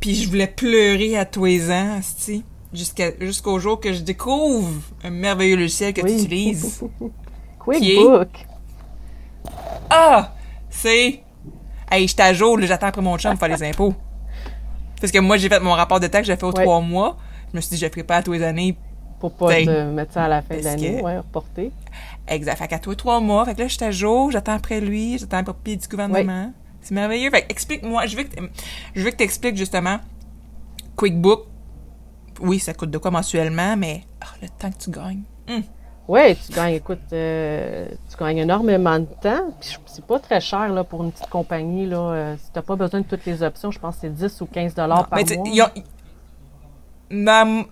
[0.00, 2.44] Puis je voulais pleurer à tous les ans, asti.
[2.74, 4.68] Jusqu'à, jusqu'au jour que je découvre
[5.04, 6.16] un merveilleux logiciel que Oui.
[6.16, 6.82] tu utilises.
[7.60, 8.28] QuickBook.
[9.88, 10.32] Ah!
[10.68, 11.22] C'est.
[11.90, 13.94] Hey, jour, là, j'attends après mon chum pour faire les impôts.
[15.00, 16.64] Parce que moi, j'ai fait mon rapport de taxe, j'ai fait aux Ouais.
[16.64, 17.16] trois mois.
[17.52, 18.76] Je me suis dit, je le ferai pas à tous les années.
[19.20, 21.72] Pour pas te mettre ça à la fin de l'année, que- ouais, reporter.
[22.28, 22.56] Exact.
[22.56, 23.44] Fait qu'à tous les trois mois.
[23.44, 26.52] Fait que là, j'étais à jour, j'attends après lui, j'attends le papier du gouvernement.
[26.82, 27.30] C'est merveilleux.
[27.30, 28.42] Fait que explique-moi, je veux que t-
[28.94, 29.98] je veux que t'expliques justement
[30.96, 31.44] QuickBook.
[32.40, 35.22] Oui, ça coûte de quoi mensuellement, mais ah, le temps que tu gagnes.
[35.48, 35.62] Hum.
[36.08, 39.50] Oui, tu gagnes, écoute, euh, tu gagnes énormément de temps.
[39.60, 41.86] Puis je- c'est pas très cher là, pour une petite compagnie.
[41.86, 41.98] Là.
[41.98, 44.46] Euh, si tu pas besoin de toutes les options, je pense que c'est 10 ou
[44.46, 45.48] 15 dollars par Mais tu mois.
[45.48, 45.82] ils ont- ils-
[47.10, 47.64] Mam-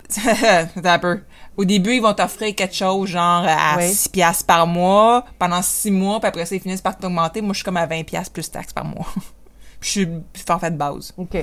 [0.83, 1.21] un peu.
[1.57, 3.87] Au début, ils vont t'offrir quelque chose genre à Oui.
[3.89, 7.41] 6 piastres par mois pendant 6 mois, puis après ça, ils finissent par t'augmenter.
[7.41, 9.05] Moi, je suis comme à 20 piastres plus taxes par mois.
[9.79, 9.99] Puis je
[10.39, 11.13] suis forfait de base.
[11.17, 11.37] OK.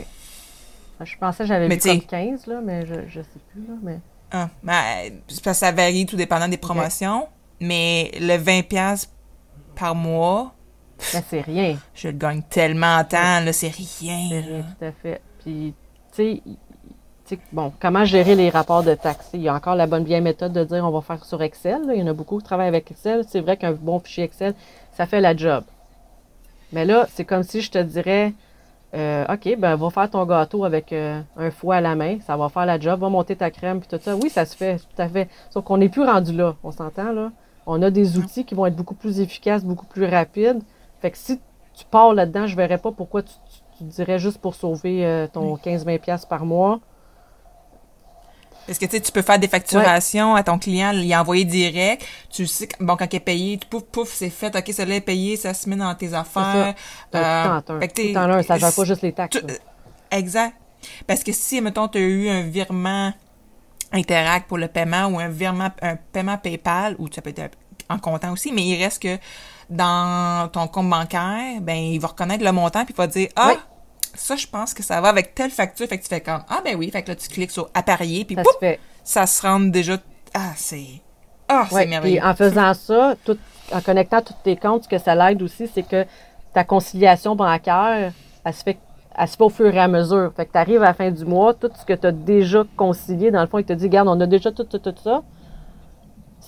[1.04, 3.60] Je pensais que j'avais Mais vu comme 15, là, mais je, je sais plus.
[3.66, 3.98] Là, mais...
[4.30, 7.28] Ah, ben, c'est ça varie tout dépendant des promotions.
[7.60, 9.10] Mais le 20 piastres
[9.76, 10.54] par mois,
[11.14, 11.78] mais c'est rien.
[11.94, 14.28] je le gagne tellement en temps, là, c'est C'est rien.
[14.28, 14.64] rien, là.
[14.78, 15.20] tout à fait.
[15.42, 15.74] Puis,
[16.14, 16.42] tu sais,
[17.52, 19.30] bon, comment gérer les rapports de taxes?
[19.34, 21.86] Il y a encore la bonne vieille méthode de dire on va faire sur Excel.
[21.86, 21.94] là.
[21.94, 23.24] Il y en a beaucoup qui travaillent avec Excel.
[23.28, 24.54] C'est vrai qu'un bon fichier Excel,
[24.92, 25.64] ça fait la job.
[26.72, 28.32] Mais là, c'est comme si je te dirais,
[28.94, 32.18] euh, OK, ben, va faire ton gâteau avec euh, un foie à la main.
[32.26, 33.00] Ça va faire la job.
[33.00, 34.16] Va monter ta crème, puis tout ça.
[34.16, 35.28] Oui, ça se fait, tout à fait.
[35.50, 36.54] Sauf qu'on n'est plus rendu là.
[36.64, 37.30] On s'entend, là?
[37.66, 40.60] On a des outils qui vont être beaucoup plus efficaces, beaucoup plus rapides.
[41.00, 41.38] Fait que si
[41.74, 45.26] tu pars là-dedans, je verrais pas pourquoi tu, tu- tu dirais juste pour sauver euh,
[45.32, 46.80] ton 15-20$ piastres par mois.
[48.66, 52.04] Parce que tu sais, tu peux faire des facturations à ton client, l'y envoyer direct?
[52.30, 54.54] Tu sais, que, bon, quand il est payé, pouf, pouf, c'est fait.
[54.54, 56.74] OK, ça là est payé, ça se met dans tes affaires.
[57.12, 57.80] C'est Euh, tout en un.
[57.80, 59.38] fait que t'es- Tout en un, ça gère pas juste les taxes.
[60.10, 60.54] Exact.
[61.06, 63.12] Parce que si, mettons, tu as eu un virement
[63.94, 67.56] Interact pour le paiement ou un virement, un paiement PayPal, ou ça peut être
[67.90, 69.18] en comptant aussi, mais il reste que
[69.68, 73.48] dans ton compte bancaire, ben, il va reconnaître le montant puis il va dire, ah,
[73.50, 73.54] Oui.
[74.14, 75.86] Ça, je pense que ça va avec telle facture.
[75.86, 76.90] Fait que tu fais comme, ah, ben oui.
[76.90, 79.96] Fait que là, tu cliques sur appareiller puis Ça pouf, se ça se rend déjà,
[80.34, 80.86] ah, c'est,
[81.48, 82.20] ah, c'est merveilleux.
[82.20, 83.38] puis en faisant ça, tout,
[83.72, 86.06] en connectant tous tes comptes, ce que ça l'aide aussi, c'est que
[86.52, 88.12] ta conciliation bancaire,
[88.44, 88.78] elle se fait
[89.14, 90.32] elle se fait au fur et à mesure.
[90.34, 92.64] Fait que tu arrives à la fin du mois, tout ce que tu as déjà
[92.76, 95.22] concilié, dans le fond, il te dit, regarde, on a déjà tout, tout, tout ça.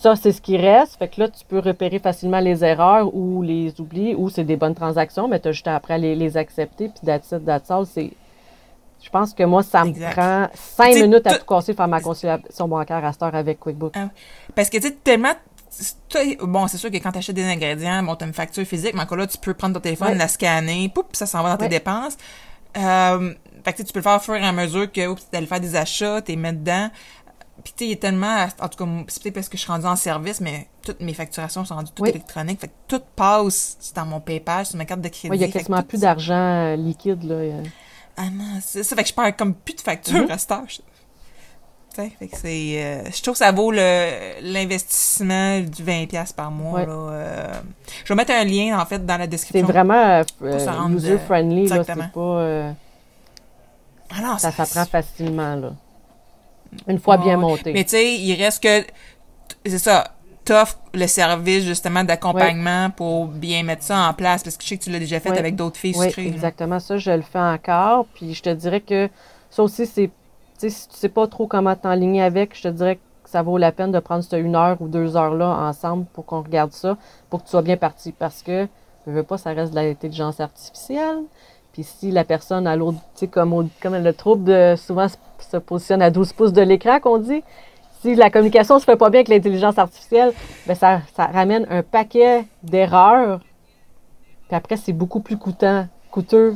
[0.05, 0.97] Ça, c'est ce qui reste.
[0.99, 4.57] Fait que là, tu peux repérer facilement les erreurs ou les oublis, ou c'est des
[4.57, 6.89] bonnes transactions, mais tu as juste après à les, les accepter.
[6.91, 7.87] Puis that's it, that's all.
[7.87, 8.11] C'est...
[9.03, 10.13] Je pense que moi, ça me Exact.
[10.13, 13.93] prend cinq minutes à tout- casser faire ma conciliation bancaire à cette heure avec QuickBook.
[13.97, 14.11] Ah,
[14.55, 15.33] Parce que, tu sais, tellement.
[16.43, 18.93] Bon, c'est sûr que quand tu achètes des ingrédients, bon, tu as une facture physique,
[18.95, 20.15] mais encore là, tu peux prendre ton téléphone, Ouais.
[20.19, 22.17] la scanner, poup, ça s'en va dans tes dépenses.
[22.77, 23.33] Euh,
[23.65, 25.61] fait que tu peux le faire au fur et à mesure que tu allais faire
[25.61, 26.91] des achats, t'es mis dedans.
[27.63, 28.47] Puis, tu sais, il y a tellement.
[28.61, 31.15] En tout cas, c'est peut-être parce que je suis rendue en service, mais toutes mes
[31.15, 32.11] facturations sont rendues toutes Oui.
[32.11, 32.61] électroniques.
[32.61, 35.35] Fait que tout passe dans mon PayPal, sur ma carte de crédit.
[35.37, 37.23] Il y a quasiment plus d'argent euh, liquide.
[37.23, 37.35] Là.
[37.37, 37.63] euh.
[38.17, 38.95] Ah non, c'est ça.
[38.97, 40.31] Fait que je perds comme plus de factures Mhm.
[40.31, 40.63] à cette heure.
[40.67, 40.83] Tu
[42.03, 42.75] sais, fait que c'est...
[42.85, 46.81] euh, je trouve que ça vaut le l'investissement du 20$ piastres par mois.
[46.81, 46.87] Ouais.
[46.87, 47.53] Là, euh.
[48.05, 49.67] Je vais mettre un lien, en fait, dans la C'est description.
[49.67, 51.69] vraiment euh, user-friendly.
[51.69, 51.77] là.
[51.77, 52.05] exactement.
[52.07, 52.13] C'est
[54.11, 54.17] pas...
[54.17, 55.55] Ah non, ça s'apprend facilement.
[55.55, 55.73] Là.
[56.89, 57.73] Une fois bien monté.
[57.73, 58.85] Mais tu sais, il reste que...
[59.67, 60.05] C'est ça.
[60.45, 64.43] T'offres le service, justement, d'accompagnement pour bien mettre ça en place.
[64.43, 65.39] Parce que je sais que tu l'as déjà fait Ouais.
[65.39, 66.25] avec d'autres filles Oui, sucrées.
[66.25, 66.31] là.
[66.35, 66.79] exactement.
[66.81, 68.07] Ça, je le fais encore.
[68.15, 69.09] Puis je te dirais que
[69.51, 70.09] ça aussi, c'est.
[70.09, 70.13] Tu
[70.59, 73.57] sais, si tu sais pas trop comment t'enligner avec, je te dirais que ça vaut
[73.57, 76.97] la peine de prendre cette une heure ou deux heures-là ensemble pour qu'on regarde ça,
[77.31, 78.13] pour que tu sois bien parti.
[78.13, 78.69] Parce que,
[79.07, 81.23] je veux pas, ça reste de l'intelligence artificielle.
[81.75, 85.57] Puis si la personne à l'autre, tu sais, comme, comme le trouble de, souvent se,
[85.57, 87.43] positionne à 12 pouces de l'écran, qu'on dit,
[88.01, 90.33] si la communication se fait pas bien avec l'intelligence artificielle,
[90.69, 93.41] ben ça, ça ramène un paquet d'erreurs.
[94.47, 96.55] Puis après, c'est beaucoup plus coûtant, coûteux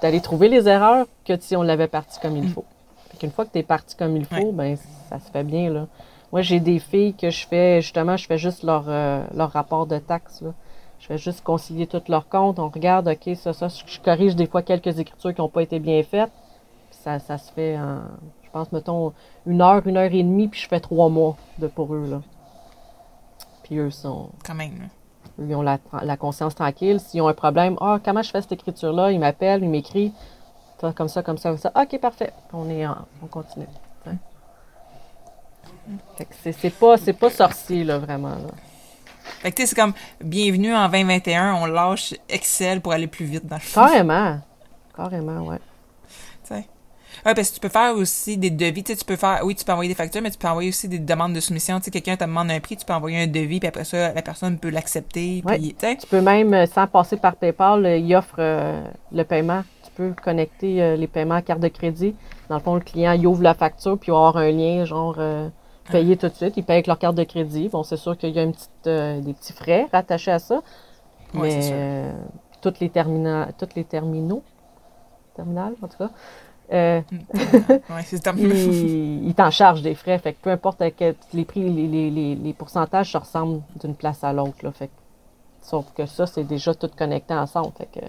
[0.00, 2.64] d'aller trouver les erreurs que si on l'avait parti comme il faut.
[3.10, 4.78] Fait qu'une fois que tu es parti comme il faut, ben
[5.10, 5.70] ça se fait bien.
[5.70, 5.88] Là.
[6.32, 9.86] Moi, j'ai des filles que je fais, justement, je fais juste leur, euh, leur rapport
[9.86, 10.40] de taxes.
[10.40, 10.54] là.
[11.00, 12.58] Je fais juste concilier tous leurs comptes.
[12.58, 15.78] On regarde, OK, ça, ça, je corrige des fois quelques écritures qui n'ont pas été
[15.78, 16.32] bien faites.
[16.90, 18.00] Puis ça, ça se fait en,
[18.42, 19.12] je pense, mettons,
[19.46, 22.06] une heure, une heure et demie, puis je fais trois mois de pour eux.
[22.10, 22.20] Là.
[23.62, 24.88] Puis eux sont, Quand même.
[25.38, 26.98] eux, ils ont la, la conscience tranquille.
[26.98, 29.12] S'ils ont un problème, ah, comment je fais cette écriture-là?
[29.12, 30.12] Ils m'appellent, ils m'écrivent.
[30.80, 31.72] Comme ça, comme ça, comme ça.
[31.74, 32.32] OK, parfait.
[32.52, 33.66] On est en- on continue.
[34.06, 34.14] Hein?
[36.16, 38.30] Fait que c'est c'est pas, c'est pas sorcier, là, vraiment.
[38.30, 38.50] Là.
[39.40, 43.24] Fait que tu sais, c'est comme, bienvenue en 2021, on lâche Excel pour aller plus
[43.24, 43.82] vite dans le fond.
[43.82, 44.40] Carrément.
[44.96, 45.58] Carrément, ouais.
[46.42, 46.66] Tu sais.
[47.24, 49.54] Ouais, parce que tu peux faire aussi des devis, tu sais, tu peux faire, oui,
[49.54, 51.78] tu peux envoyer des factures, mais tu peux envoyer aussi des demandes de soumission.
[51.78, 54.12] Tu sais, quelqu'un te demande un prix, tu peux envoyer un devis, puis après ça,
[54.12, 55.58] la personne peut l'accepter, Ouais.
[55.58, 55.96] tu sais.
[55.96, 59.62] Tu peux même, euh, sans passer par PayPal, euh, il offre euh, le paiement.
[59.84, 62.14] Tu peux connecter euh, les paiements à carte de crédit.
[62.48, 64.84] Dans le fond, le client, il ouvre la facture, puis il va avoir un lien,
[64.84, 65.48] genre, euh,
[65.92, 66.56] payer tout de suite.
[66.56, 67.68] Il paye avec leur carte de crédit.
[67.68, 70.60] Bon, c'est sûr qu'il y a une petite, euh, des petits frais rattachés à ça.
[71.32, 71.76] C'est mais sûr.
[71.76, 72.12] euh,
[72.62, 74.42] toutes les terminaux, toutes les terminaux,
[75.36, 76.10] terminales, en tout cas,
[76.72, 77.00] euh,
[77.90, 78.02] Ouais,
[78.36, 80.18] ils, ils t'en chargent des frais.
[80.18, 83.62] Fait que peu importe à quel- les prix, les, les, les, les pourcentages se ressemblent
[83.80, 84.58] d'une place à l'autre.
[84.62, 84.72] là.
[84.72, 84.92] Fait que-
[85.62, 87.72] sauf que ça, c'est déjà tout connecté ensemble.
[87.76, 88.00] Fait que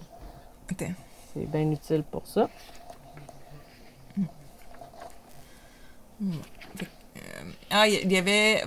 [1.34, 2.50] c'est bien utile pour ça.
[7.72, 8.64] Ah, il y avait,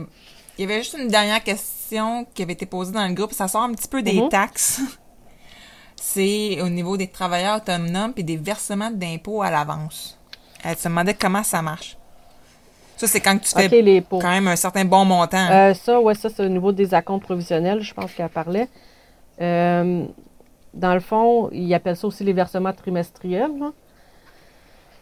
[0.59, 3.33] il y avait juste une dernière question qui avait été posée dans le groupe.
[3.33, 4.29] Ça sort un petit peu des Mhm.
[4.29, 4.81] taxes.
[5.97, 10.19] C'est au niveau des travailleurs autonomes et des versements d'impôts à l'avance.
[10.65, 11.97] Elle se demandait comment ça marche.
[12.97, 15.49] Ça, c'est quand tu fais les quand même un certain bon montant.
[15.51, 18.69] Euh, ça, ouais, ça, c'est au niveau des acomptes provisionnels, je pense qu'elle parlait.
[19.41, 20.05] Euh,
[20.73, 23.51] dans le fond, ils appellent ça aussi les versements trimestriels.
[23.59, 23.71] là.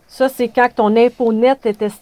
[0.07, 2.01] Ça, c'est quand ton impôt net est est-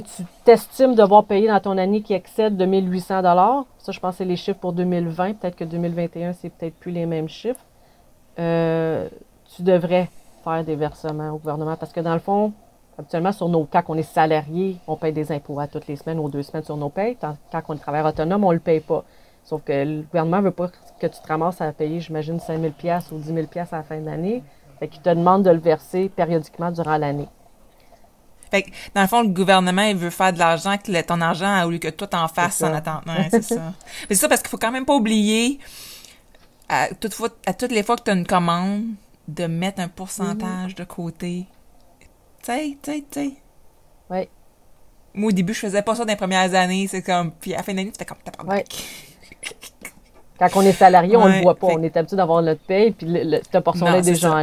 [0.00, 3.22] que tu t'estimes devoir payer dans ton année qui excède de 1800
[3.78, 5.34] Ça, je pense que c'est les chiffres pour 2020.
[5.34, 7.60] Peut-être que 2021, c'est peut-être plus les mêmes chiffres.
[8.38, 9.08] Euh,
[9.56, 10.08] tu devrais
[10.44, 12.52] faire des versements au gouvernement parce que dans le fond,
[12.98, 16.18] habituellement, sur nos, quand on est salarié, on paye des impôts à toutes les semaines
[16.18, 17.16] ou deux semaines sur nos payes.
[17.16, 19.04] Tant- Quand on est travailleur autonome, on ne le paye pas.
[19.44, 22.60] Sauf que le gouvernement ne veut pas que tu te ramasses à payer, j'imagine, 5
[22.60, 22.72] 000
[23.12, 24.42] ou 10 000 à la fin de l'année.
[24.78, 27.28] Fait qu'il te demande de le verser périodiquement durant l'année.
[28.50, 31.64] Fait que, dans le fond, le gouvernement, il veut faire de l'argent, que ton argent,
[31.64, 33.00] au lieu que toi t'en fasses en attendant.
[33.06, 33.74] Ouais, c'est ça.
[34.08, 35.58] Mais c'est ça parce qu'il faut quand même pas oublier,
[36.68, 38.84] à, toute fois- à toutes les fois que tu as une commande,
[39.26, 41.46] de mettre un pourcentage de côté.
[42.00, 42.06] Tu
[42.52, 43.32] sais, tu sais, tu sais.
[44.08, 44.28] Oui.
[45.12, 46.86] Moi, au début, je faisais pas ça dans les premières années.
[46.88, 48.64] C'est comme, puis à la fin d'année, tu fais comme, t'as Ouais.
[50.38, 51.66] Quand on est salarié, on ne Ouais, le voit pas.
[51.68, 54.34] fait- On est habitué d'avoir notre paye, puis le- le- cette portion-là est déjà ça.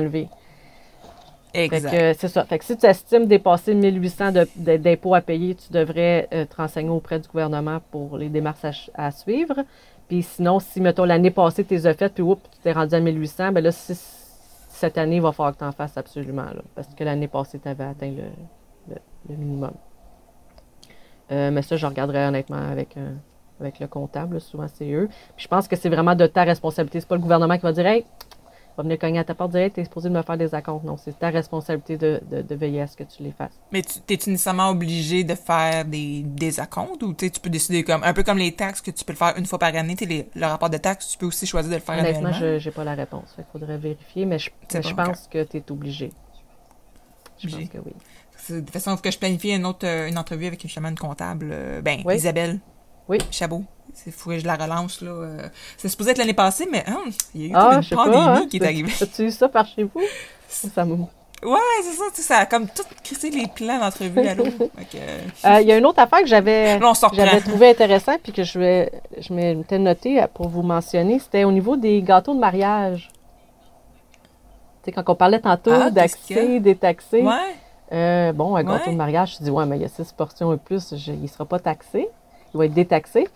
[1.55, 1.91] Fait Exact.
[1.91, 2.43] que c'est ça.
[2.45, 6.45] Fait que si tu estimes dépasser 1800 de- de- d'impôts à payer, tu devrais euh,
[6.45, 9.55] te renseigner auprès du gouvernement pour les démarches à, suivre.
[10.07, 12.93] Puis sinon, si, mettons, l'année passée, tu les as faites, puis oups, tu t'es rendu
[12.93, 16.43] à 1800, ben là, si, cette année, il va falloir que tu en fasses absolument,
[16.43, 18.23] là, parce que l'année passée, tu avais atteint le,
[18.93, 19.71] le- le minimum.
[21.31, 23.11] Euh, mais ça, je regarderai honnêtement avec, euh,
[23.59, 24.39] avec le comptable.
[24.39, 25.07] Souvent, c'est eux.
[25.35, 26.99] Puis je pense que c'est vraiment de ta responsabilité.
[26.99, 28.05] C'est pas le gouvernement qui va dire Hey,
[28.77, 30.83] va venir cogner à ta porte, dire Hey, t'es supposé de me faire des acomptes.
[30.83, 33.53] Non, c'est ta responsabilité de, de- de veiller à ce que tu les fasses.
[33.71, 38.03] Mais tu- t'es-tu nécessairement obligé de faire des, des acomptes ou tu peux décider comme,
[38.03, 40.27] un peu comme les taxes que tu peux le faire une fois par année, les-
[40.35, 42.59] le rapport de taxes, tu peux aussi choisir de le faire Honnêtement, annuellement?
[42.59, 43.33] je n'ai pas la réponse.
[43.37, 44.49] Il faudrait vérifier, mais je,
[44.93, 46.11] pense que tu es obligé.
[47.39, 47.67] Je Obligé.
[47.67, 47.93] pense que oui.
[48.49, 51.49] De toute façon, que je planifie une autre euh, une entrevue avec une chamane comptable.
[51.51, 52.15] euh, ben, Oui.
[52.15, 52.59] Isabelle.
[53.09, 53.17] Oui.
[53.31, 53.63] Chabot.
[54.11, 55.11] Faut que je la relance, là.
[55.11, 55.49] euh.
[55.77, 56.99] C'est supposé être l'année passée, mais hein,
[57.33, 58.35] il y a eu Ah, une pandémie pas.
[58.37, 58.47] hein.
[58.49, 58.91] qui est arrivée.
[59.01, 60.01] As-tu eu ça par chez vous?
[60.47, 60.95] Ça me-
[61.43, 64.45] Ouais, c'est ça, tu sais, ça a comme tout crissé les plans d'entrevue à l'eau.
[65.45, 66.79] Euh, Il y a une autre affaire que j'avais
[67.45, 71.75] trouvé intéressant puis que je vais je m'étais noté pour vous mentionner, c'était au niveau
[71.75, 73.09] des gâteaux de mariage.
[74.83, 77.33] Tu sais, quand on parlait tantôt Ah, d'accès, détaxé, Ouais.
[77.91, 78.91] euh, bon, un gâteau Ouais.
[78.93, 81.21] de mariage, je dis, ouais, mais il y a six portions et plus, je- il
[81.23, 82.07] ne sera pas taxé,
[82.63, 83.27] être détaxé.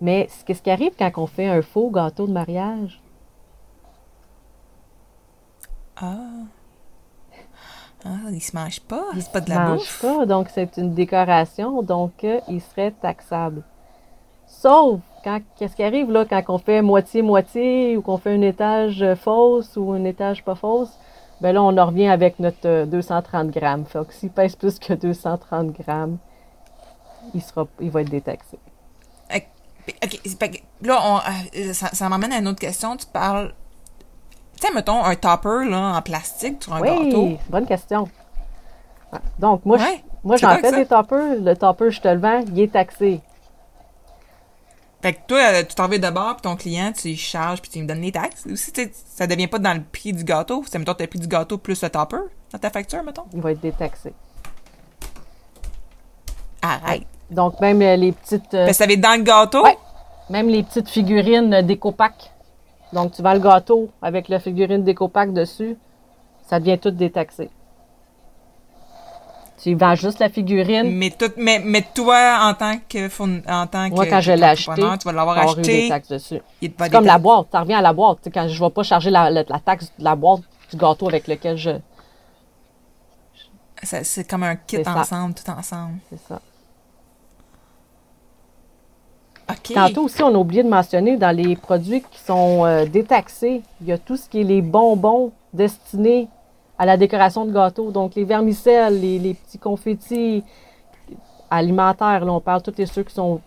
[0.00, 3.00] Mais qu'est-ce qui arrive quand on fait un faux gâteau de mariage?
[5.96, 6.44] Ah.
[8.04, 9.04] Ah, il se mange pas.
[9.14, 9.98] Il C'est pas de se la mange bouffe.
[10.00, 13.62] pas, donc c'est une décoration, donc euh, il serait taxable.
[14.46, 19.02] Sauf quand qu'est-ce qui arrive là quand on fait moitié-moitié ou qu'on fait un étage
[19.02, 20.96] euh, fausse ou un étage pas fausse,
[21.40, 23.84] ben là on en revient avec notre euh, 230 grammes.
[23.86, 26.18] Fait que s'il pèse plus que 230 grammes,
[27.34, 28.58] il sera, il va être détaxé.
[29.90, 32.94] OK, là, on, euh, ça, ça m'amène à une autre question.
[32.96, 33.54] Tu parles...
[34.60, 37.22] Tu sais, mettons, un topper, là, en plastique sur un gâteau.
[37.24, 38.06] Oui, bonne question.
[39.38, 39.84] Donc moi, je-
[40.22, 41.36] moi j'en fais des toppers.
[41.40, 43.22] Le topper, je te le vends, il est taxé.
[45.00, 47.70] Fait que toi, euh, tu t'en vas de bord, puis ton client, tu charges, puis
[47.70, 48.46] tu lui donnes les taxes.
[48.52, 48.72] Aussi,
[49.14, 50.62] ça devient pas dans le prix du gâteau.
[50.68, 52.16] C'est, mettons, t'as le prix du gâteau plus le topper
[52.52, 53.24] dans ta facture, mettons?
[53.32, 54.12] Il va être détaxé.
[56.60, 57.06] Arrête.
[57.30, 58.54] Donc même euh, les petites.
[58.54, 59.64] euh, ça va être dans le gâteau?
[60.30, 62.32] Même les petites figurines euh, décopac.
[62.92, 65.76] Donc, tu vends le gâteau avec la figurine décopac dessus,
[66.48, 67.50] ça devient tout détaxé.
[69.62, 70.90] Tu vends juste la figurine.
[70.96, 73.08] Mais, tout, mais, mais toi, en tant que,
[73.50, 75.88] en tant Moi, que quand je l'ai acheté, tu vas l'avoir tu eu des acheté.
[75.88, 76.40] taxes dessus.
[76.62, 77.48] C'est comme la boîte.
[77.52, 78.18] Ça revient à la boîte.
[78.22, 80.76] Tu quand je ne vais pas charger la, la- la taxe de la boîte du
[80.76, 81.70] gâteau avec lequel je.
[83.82, 85.98] C'est comme un kit ensemble, tout ensemble.
[86.10, 86.40] C'est ça.
[89.74, 93.86] Tantôt aussi, on a oublié de mentionner dans les produits qui sont euh, détaxés, il
[93.86, 96.28] y a tout ce qui est les bonbons destinés
[96.78, 97.90] à la décoration de gâteaux.
[97.90, 100.44] Donc, les vermicelles, les, les petits confettis
[101.50, 103.40] alimentaires, là, on parle de tous les ceux qui sont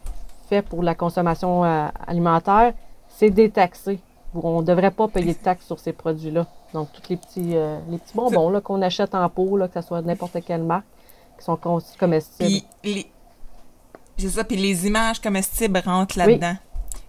[0.49, 2.73] faits pour la consommation euh, alimentaire,
[3.07, 3.99] c'est détaxé.
[4.33, 6.45] On ne devrait pas payer de taxes sur ces produits-là.
[6.73, 9.87] Donc, tous les petits, euh, les petits bonbons qu'on achète en pot, là, que ce
[9.87, 10.85] soit n'importe quelle marque,
[11.37, 11.57] qui sont
[11.99, 12.65] comestibles.
[12.81, 13.05] Puis les...
[14.21, 16.55] C'est ça, puis les images comestibles rentrent là-dedans.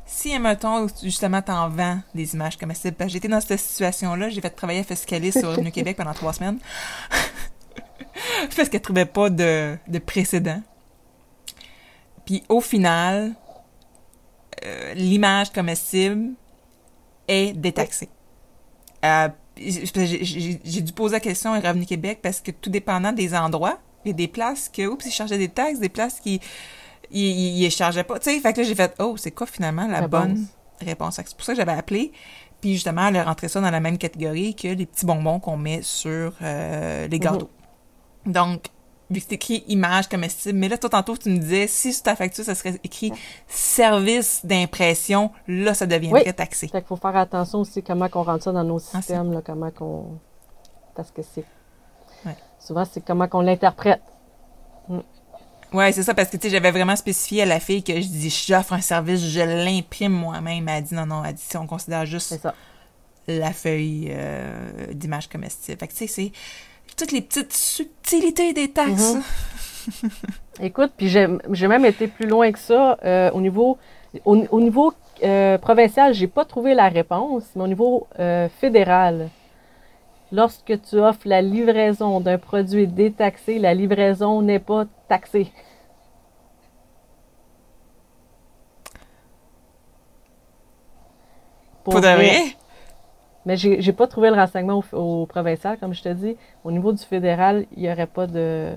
[0.07, 4.41] Si, mettons, justement, t'en vends des images comestibles, parce que j'étais dans cette situation-là, j'ai
[4.41, 6.59] fait travailler à Fiscalis sur Revenu Québec pendant trois semaines,
[8.57, 10.63] parce qu'elle trouvait pas de, de précédent.
[12.25, 13.35] Puis au final,
[14.65, 16.31] euh, l'image comestible
[17.29, 18.09] est détaxée.
[19.05, 23.79] Euh, j'ai dû poser la question à Revenu Québec parce que tout dépendant des endroits,
[24.05, 26.41] il y a des places que, oups, ils chargeaient des taxes, des places qui,
[27.13, 28.19] ils les chargeaient pas.
[28.19, 30.47] Tu sais, fait que là, j'ai fait, oh, c'est quoi finalement la bonne
[30.81, 31.17] réponse?
[31.17, 32.13] C'est pour ça que j'avais appelé.
[32.61, 35.57] Puis justement, elle a rentré ça dans la même catégorie que les petits bonbons qu'on
[35.57, 37.51] met sur euh, les gâteaux.
[38.25, 38.67] Donc,
[39.11, 42.05] vu que c'est écrit image comestible, mais là, toi, tantôt, tu me disais, si sur
[42.05, 43.13] ta facture, ça serait écrit
[43.49, 46.33] service d'impression, là, ça deviendrait Oui.
[46.35, 46.69] taxé.
[46.69, 49.43] Fait qu'il faut faire attention aussi comment on rentre ça dans nos Ah, systèmes, là,
[49.45, 50.19] comment qu'on.
[50.95, 51.45] Parce que c'est.
[52.25, 52.37] Ouais.
[52.61, 54.03] Souvent, c'est comment qu'on l'interprète.
[55.73, 58.07] Ouais, c'est ça, parce que, tu sais, j'avais vraiment spécifié à la fille que je
[58.07, 60.69] dis, j'offre un service, je l'imprime moi-même.
[60.69, 62.55] Elle a dit, non, non, elle a dit, si on considère juste ça.
[63.27, 65.79] la feuille euh, d'image comestible.
[65.79, 66.33] Fait que, tu sais, c'est
[66.97, 69.15] toutes les petites subtilités des taxes.
[69.15, 70.11] Mhm.
[70.61, 72.99] Écoute, puis j'ai même été plus loin que ça.
[73.05, 73.79] euh, au niveau,
[74.25, 74.93] au, au niveau
[75.25, 78.07] euh, provincial, j'ai pas trouvé la réponse, mais au niveau
[78.61, 79.31] fédéral,
[80.31, 85.53] lorsque tu offres la livraison d'un produit détaxé, la livraison n'est pas taxée.
[91.85, 92.57] Pour de vrai?
[93.45, 96.37] Mais j'ai pas trouvé le renseignement au, au provincial, comme je te dis.
[96.65, 98.73] Au niveau du fédéral, il n'y aurait pas de,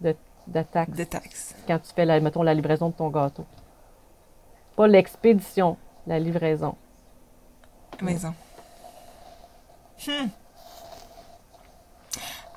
[0.00, 0.14] de,
[0.46, 3.44] de taxe quand tu fais, la, mettons, la livraison de ton gâteau.
[4.76, 6.76] Pas l'expédition, la livraison.
[8.00, 8.34] Maison.
[10.06, 10.28] Hmm.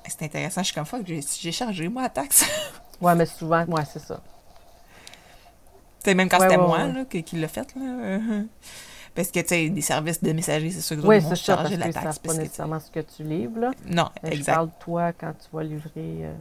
[0.08, 0.62] C'est intéressant.
[0.62, 2.46] Je suis comme, fuck, j'ai j'ai chargé, moi, la taxe.
[3.02, 4.20] Ouais, mais souvent, ouais, c'est ça.
[6.04, 7.74] Tu sais, même quand Ouais, c'était ouais, moi là, qui, qui l'a fait.
[7.76, 8.44] Là, euh,
[9.16, 11.78] parce que, tu sais, des services de messagerie, c'est sûr que Oui, c'est ça, parce
[11.78, 12.20] que la taxe.
[12.20, 13.76] pas parce que, nécessairement ce que tu livres, là.
[13.86, 14.44] non, Mais je exact.
[14.44, 16.26] parle de toi quand tu vas livrer.
[16.26, 16.34] euh,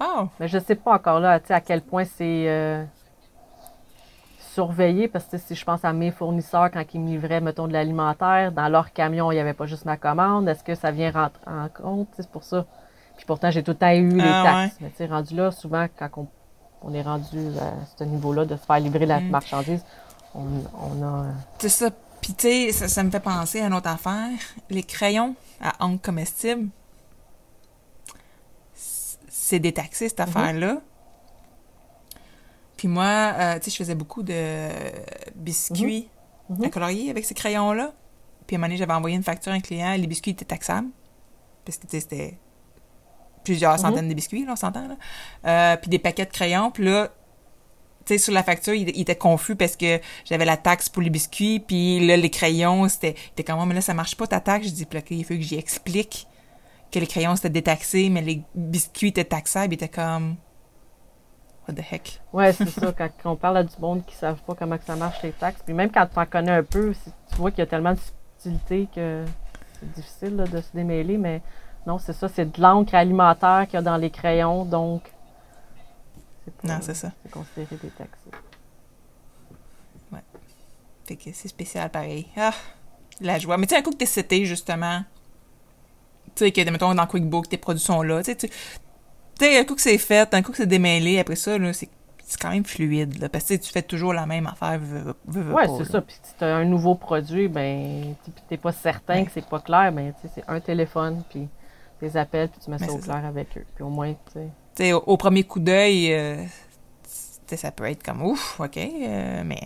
[0.00, 2.84] Oh, Mais je sais pas encore là, tu sais, à quel point c'est euh,
[4.38, 7.72] surveillé, parce que si je pense à mes fournisseurs quand ils me livraient, mettons, de
[7.72, 10.48] l'alimentaire, dans leur camion, il n'y avait pas juste ma commande.
[10.48, 12.08] Est-ce que ça vient rentrer en compte?
[12.16, 12.66] C'est pour ça?
[13.18, 14.76] Puis pourtant, j'ai tout le temps eu les Ah, taxes.
[14.80, 16.28] Mais tu sais, rendu là, souvent, quand on,
[16.82, 19.28] on est rendu à ce niveau-là de se faire livrer la Mm.
[19.30, 19.84] marchandise,
[20.34, 20.44] on,
[20.80, 21.24] on a.
[21.26, 21.90] euh, c'est ça.
[22.22, 24.30] Puis, tu sais, ça, ça me fait penser à une autre affaire.
[24.70, 26.68] Les crayons à encre comestible,
[28.74, 30.78] c- c'est détaxé, cette affaire-là.
[32.76, 34.68] Puis moi, euh, tu sais, je faisais beaucoup de
[35.34, 36.08] biscuits
[36.48, 36.64] Mhm.
[36.64, 37.92] à colorier avec ces crayons-là.
[38.46, 40.44] Puis à un moment donné, j'avais envoyé une facture à un client, les biscuits étaient
[40.44, 40.88] taxables.
[41.64, 42.38] Parce que, tu sais, c'était
[43.48, 44.96] plusieurs centaines de biscuits, là, on s'entend, là.
[45.46, 47.08] Euh, puis des paquets de crayons, puis là,
[48.04, 51.02] tu sais, sur la facture, il, il était confus parce que j'avais la taxe pour
[51.02, 53.12] les biscuits, puis là, les crayons, c'était...
[53.12, 54.66] Il était comme, Oh, mais là, ça marche pas, ta taxe.
[54.66, 56.26] Je dis, là, il faut que j'y explique
[56.92, 59.72] que les crayons, c'était détaxé, mais les biscuits étaient taxables.
[59.72, 60.36] Il était comme...
[61.66, 62.20] What the heck?
[62.32, 62.92] Ouais, c'est ça.
[62.92, 65.32] Quand on parle à du monde qui ne savent pas comment que ça marche les
[65.32, 66.94] taxes, puis même quand tu en connais un peu,
[67.30, 67.98] tu vois qu'il y a tellement de
[68.38, 69.24] subtilité que
[69.80, 71.42] c'est difficile là, de se démêler, mais
[71.86, 75.02] non, c'est ça, c'est de l'encre alimentaire qu'il y a dans les crayons, donc
[76.64, 77.12] Non, c'est ça.
[77.22, 78.30] c'est considéré détaxé.
[81.06, 82.26] Fait que c'est spécial pareil.
[82.36, 82.52] Ah,
[83.22, 83.56] la joie.
[83.56, 85.00] Mais tu sais, un coup que t'es cité, justement,
[86.36, 88.34] tu sais, que, mettons, dans QuickBook, tes produits sont là, tu
[89.40, 91.88] sais, un coup que c'est fait, un coup que c'est démêlé, après ça, là, c'est
[92.30, 94.78] c'est quand même fluide, là, parce que tu fais toujours la même affaire,
[95.34, 96.02] Ouais, pas, c'est ça.
[96.02, 99.24] Puis si tu as un nouveau produit, ben, tu n'es pas certain Ouais.
[99.24, 101.48] que c'est pas clair, ben, tu sais, c'est un téléphone, puis
[102.00, 103.04] des appels, puis tu mets Mais ça au ça.
[103.04, 103.64] clair avec eux.
[103.74, 104.40] Puis au moins, tu
[104.76, 104.92] sais.
[104.92, 106.44] Au, au premier coup d'œil, euh,
[107.56, 109.60] ça peut être comme, ouf, ok, euh, mais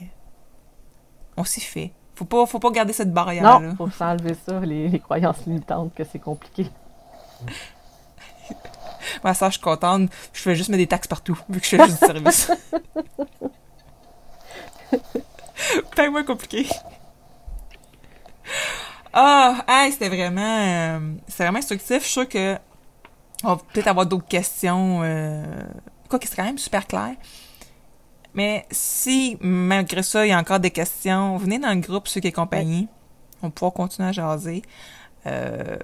[1.37, 1.93] on s'y fait.
[2.14, 3.59] Faut pas, faut pas garder cette barrière-là.
[3.61, 6.66] Non, faut s'enlever ça, les, les croyances limitantes, que c'est compliqué.
[9.24, 10.11] Moi, ça, je suis contente.
[10.33, 12.51] Je fais juste mettre des taxes partout, vu que je fais juste du service.
[15.97, 16.66] Pas moins compliqué.
[19.12, 21.98] Ah, hey, c'était vraiment, euh, c'était vraiment instructif.
[21.98, 22.56] Je suis sûre que
[23.44, 25.00] on va peut-être avoir d'autres questions.
[25.02, 25.44] Euh,
[26.08, 27.14] quoi que c'est quand même super clair.
[28.34, 32.20] Mais si, malgré ça, il y a encore des questions, venez dans le groupe Ceux
[32.20, 32.88] qui compagnie.
[33.42, 34.62] On pourra continuer à jaser.
[35.26, 35.76] Euh,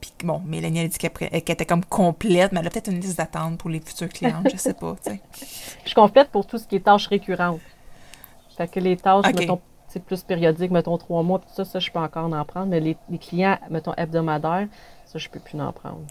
[0.00, 3.18] puis bon, Mélanie a dit qu'elle était comme complète, mais elle a peut-être une liste
[3.18, 5.20] d'attente pour les futurs clients, je sais pas, tu sais.
[5.82, 7.60] Je suis complète pour tout ce qui est tâches récurrentes.
[8.56, 11.90] Fait que les tâches, mettons, c'est plus périodiques, mettons trois mois, tout ça, ça, je
[11.90, 14.68] peux encore en prendre, mais les, les clients, mettons, hebdomadaires,
[15.04, 16.02] ça, je peux plus en prendre.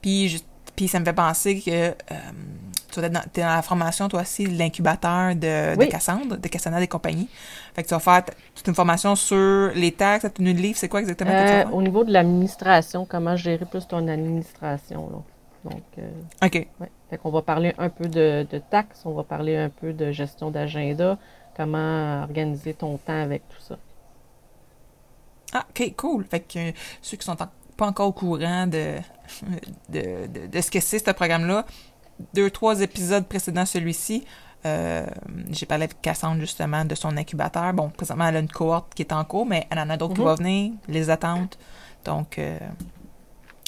[0.00, 0.42] Puis,
[0.74, 1.94] puis ça me fait penser que euh,
[2.90, 6.88] tu es dans, dans, la formation, toi aussi, l'incubateur de, de, Cassandre, de Cassandra des
[6.88, 7.28] compagnies.
[7.74, 8.24] Fait que tu vas faire
[8.54, 11.52] toute une formation sur les taxes, ta tenue de livre, c'est quoi exactement que tu
[11.52, 15.18] vas euh, Au niveau de l'administration, comment gérer plus ton administration, là.
[15.64, 16.10] Donc, euh,
[16.44, 16.66] OK.
[16.80, 16.90] Ouais.
[17.08, 20.10] Fait qu'on va parler un peu de, de, taxes, on va parler un peu de
[20.10, 21.18] gestion d'agenda,
[21.56, 23.76] comment organiser ton temps avec tout ça.
[25.52, 26.24] Ah, OK, cool.
[26.24, 26.72] Fait que
[27.02, 28.96] ceux qui sont pas encore au courant de,
[29.88, 31.66] de, de, de ce que c'est, ce programme-là,
[32.34, 34.24] deux, trois épisodes précédents celui-ci,
[34.64, 35.06] euh,
[35.50, 37.72] j'ai parlé avec Cassandre justement de son incubateur.
[37.72, 40.14] Bon, présentement, elle a une cohorte qui est en cours, mais elle en a d'autres
[40.14, 40.36] mm -hmm.
[40.36, 41.58] qui vont venir, les attentes.
[42.04, 42.58] Donc, euh,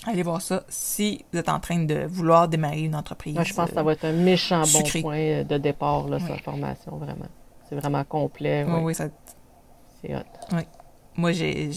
[0.06, 3.34] allez voir ça si vous êtes en train de vouloir démarrer une entreprise.
[3.34, 6.28] Moi, je pense que ça va être un méchant bon point de départ, là, oui.
[6.28, 7.30] sa formation, vraiment.
[7.68, 8.64] C'est vraiment complet.
[8.68, 9.08] Oui, oui, ça...
[10.00, 10.20] C'est hot.
[10.52, 10.62] Oui.
[11.16, 11.70] Moi, j'ai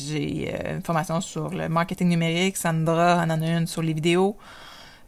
[0.53, 2.57] euh, une formation sur le marketing numérique.
[2.57, 4.35] Sandra en a une sur les vidéos.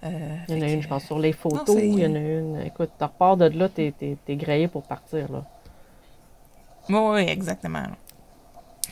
[0.03, 1.67] Euh, il y en a une, je pense, sur les photos.
[1.67, 2.61] Non, il y en a une.
[2.61, 5.43] Écoute, tu repars de là, t'es es, es, grillé pour partir, là.
[6.87, 7.83] Oui, oui, exactement.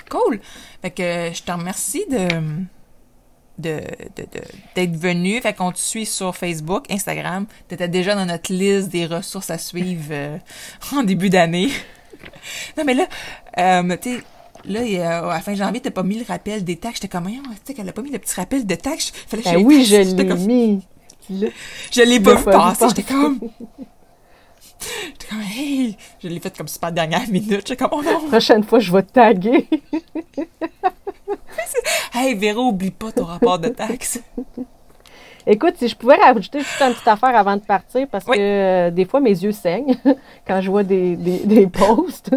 [0.10, 0.40] Cool!
[0.82, 2.28] Fait que je te remercie de
[3.58, 3.82] de,
[4.16, 5.40] de, venu.
[5.42, 7.46] Fait qu'on te suit sur Facebook, Instagram.
[7.68, 10.38] Tu étais déjà dans notre liste des ressources à suivre euh,
[10.96, 11.70] en début d'année.
[12.78, 13.08] non, mais là,
[13.60, 14.24] euh, tu sais,
[14.66, 17.00] là, il, à la fin janvier, t'as pas mis le rappel des taxes.
[17.02, 19.12] J'étais comme, tu sais qu'elle a pas mis le petit rappel de taxes.
[19.28, 20.46] Fallait ben oui, je l'ai comme...
[20.46, 20.82] mis.
[21.92, 22.86] Je l'ai pas vu passer.
[22.88, 23.40] J'étais comme...
[24.80, 25.98] J'étais comme, hey!
[26.24, 27.68] Je l'ai fait comme super dernière minute.
[27.68, 28.24] J'étais comme, oh non!
[28.24, 29.68] La prochaine fois, je vais te taguer.
[32.14, 34.22] hey, Véro, oublie pas ton rapport de taxes.
[35.50, 38.36] Écoute, si je pouvais rajouter juste une petite affaire avant de partir, parce oui.
[38.36, 39.96] que euh, des fois, mes yeux saignent
[40.48, 42.36] quand je vois des, des, des posts.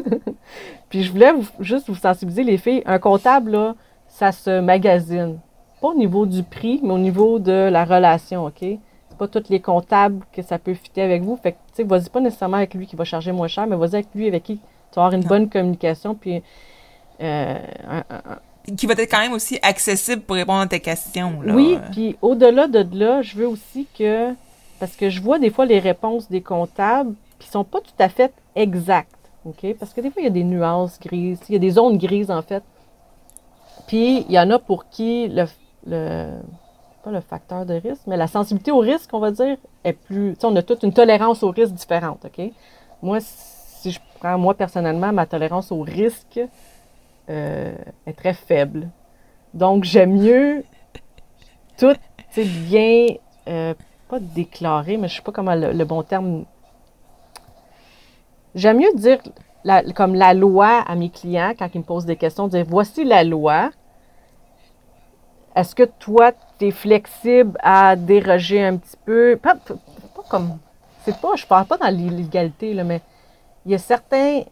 [0.89, 2.83] Puis je voulais vous, juste vous sensibiliser, les filles.
[2.87, 3.75] Un comptable, là,
[4.07, 5.41] ça se magasine.
[5.81, 8.61] Pas au niveau du prix, mais au niveau de la relation, OK?
[8.61, 11.37] C'est pas tous les comptables que ça peut fitter avec vous.
[11.37, 13.75] Fait que, tu sais, vas-y pas nécessairement avec lui qui va charger moins cher, mais
[13.75, 15.29] vas-y avec lui avec qui tu vas avoir une non.
[15.29, 16.15] bonne communication.
[16.15, 16.43] Puis,
[17.23, 18.39] euh, un, un,
[18.77, 21.39] qui va être quand même aussi accessible pour répondre à tes questions.
[21.47, 24.33] Oui, puis au-delà de là, je veux aussi que,
[24.79, 28.09] parce que je vois des fois les réponses des comptables qui sont pas tout à
[28.09, 29.75] fait exactes, OK?
[29.79, 31.99] Parce que des fois, il y a des nuances grises, il y a des zones
[31.99, 32.63] grises, en fait.
[33.87, 35.47] Puis, il y en a pour qui le,
[35.87, 36.31] le
[37.03, 40.35] pas le facteur de risque, mais la sensibilité au risque, on va dire, est plus,
[40.35, 42.53] tu sais, on a toute une tolérance au risque différente, OK?
[43.03, 46.39] Moi, si je prends, moi, personnellement, ma tolérance au risque,
[47.29, 47.75] euh,
[48.07, 48.89] est très faible.
[49.55, 50.65] Donc, j'aime mieux
[51.77, 51.95] tout
[52.37, 53.07] bien,
[53.49, 53.75] euh,
[54.09, 56.45] pas déclarer, mais je sais pas comment le, bon terme.
[58.55, 59.19] J'aime mieux dire
[59.95, 63.25] comme la loi à mes clients quand ils me posent des questions, dire voici la
[63.25, 63.71] loi.
[65.55, 69.39] Est-ce que toi, tu es flexible à déroger un petit peu?
[69.41, 70.59] Pas, pas comme.
[71.05, 73.01] C'est pas, je parle pas dans l'illégalité, mais
[73.67, 74.43] il y a certains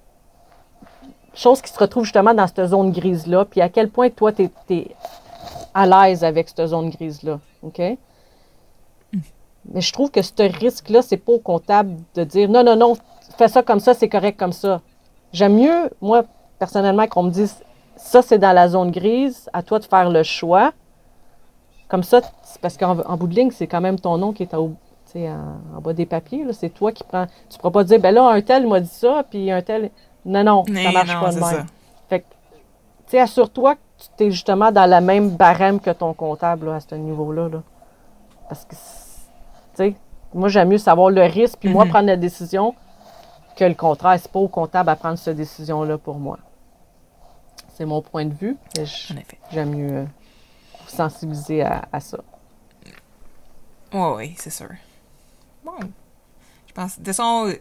[1.39, 4.51] choses qui se retrouvent justement dans cette zone grise-là, puis à quel point toi, tu
[4.70, 4.89] es,
[5.74, 7.39] à l'aise avec cette zone grise-là.
[7.62, 7.80] OK?
[9.70, 12.97] Mais je trouve que ce risque-là, c'est pas au comptable de dire non, non, non,
[13.36, 14.80] fais ça comme ça, c'est correct comme ça.
[15.32, 16.24] J'aime mieux, moi,
[16.59, 17.62] personnellement, qu'on me dise
[17.97, 20.72] ça, c'est dans la zone grise, à toi de faire le choix.
[21.89, 22.20] Comme ça,
[22.61, 24.70] parce qu'en bout de ligne, c'est quand même ton nom qui est en
[25.82, 26.45] bas des papiers.
[26.53, 27.26] C'est toi qui prends.
[27.49, 29.91] Tu ne pourras pas dire, ben là, un tel m'a dit ça, puis un tel.
[30.29, 31.45] Non, non, ça marche non, pas de même.
[31.45, 31.66] Ça.
[32.11, 32.26] Fait que,
[33.07, 33.81] tu sais, assure-toi que
[34.18, 37.49] tu es justement dans la même barème que ton comptable là, à ce niveau-là.
[37.49, 37.62] Là.
[38.49, 38.81] Parce que, tu
[39.74, 39.95] sais,
[40.35, 41.74] moi, j'aime mieux savoir le risque, puis mm -hmm.
[41.74, 42.74] moi, prendre la décision
[43.57, 44.18] que le contraire.
[44.20, 46.39] C'est pas au comptable à prendre cette décision-là pour moi.
[47.74, 48.57] C'est mon point de vue.
[49.53, 50.05] J'aime mieux euh,
[50.83, 52.18] vous sensibiliser à, à ça.
[53.95, 54.74] Oh, oui, c'est sûr.
[55.64, 55.79] Bon.
[56.66, 56.93] Je pense.
[56.93, 57.53] De toute façon,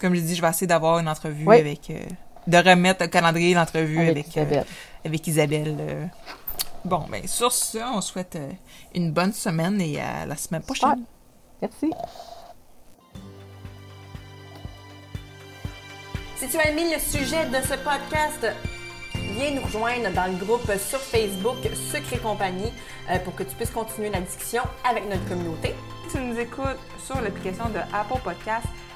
[0.00, 1.58] comme je dis, je vais essayer d'avoir une entrevue oui.
[1.58, 1.90] avec.
[1.90, 2.00] Euh,
[2.46, 4.58] de remettre au calendrier l'entrevue avec, avec, Isabelle.
[4.58, 6.06] Euh, avec Isabelle euh.
[6.84, 8.52] Bon, ben sur ça, on souhaite euh,
[8.94, 11.02] une bonne semaine et à la semaine prochaine.
[11.60, 11.90] Merci.
[16.36, 18.46] Si tu as aimé le sujet de ce podcast,
[19.14, 21.56] viens nous rejoindre dans le groupe sur Facebook
[21.90, 22.72] Secret Compagnie
[23.10, 25.74] euh, pour que tu puisses continuer la discussion avec notre communauté.
[26.06, 28.66] Si tu nous écoutes sur l'application de Apple Podcast,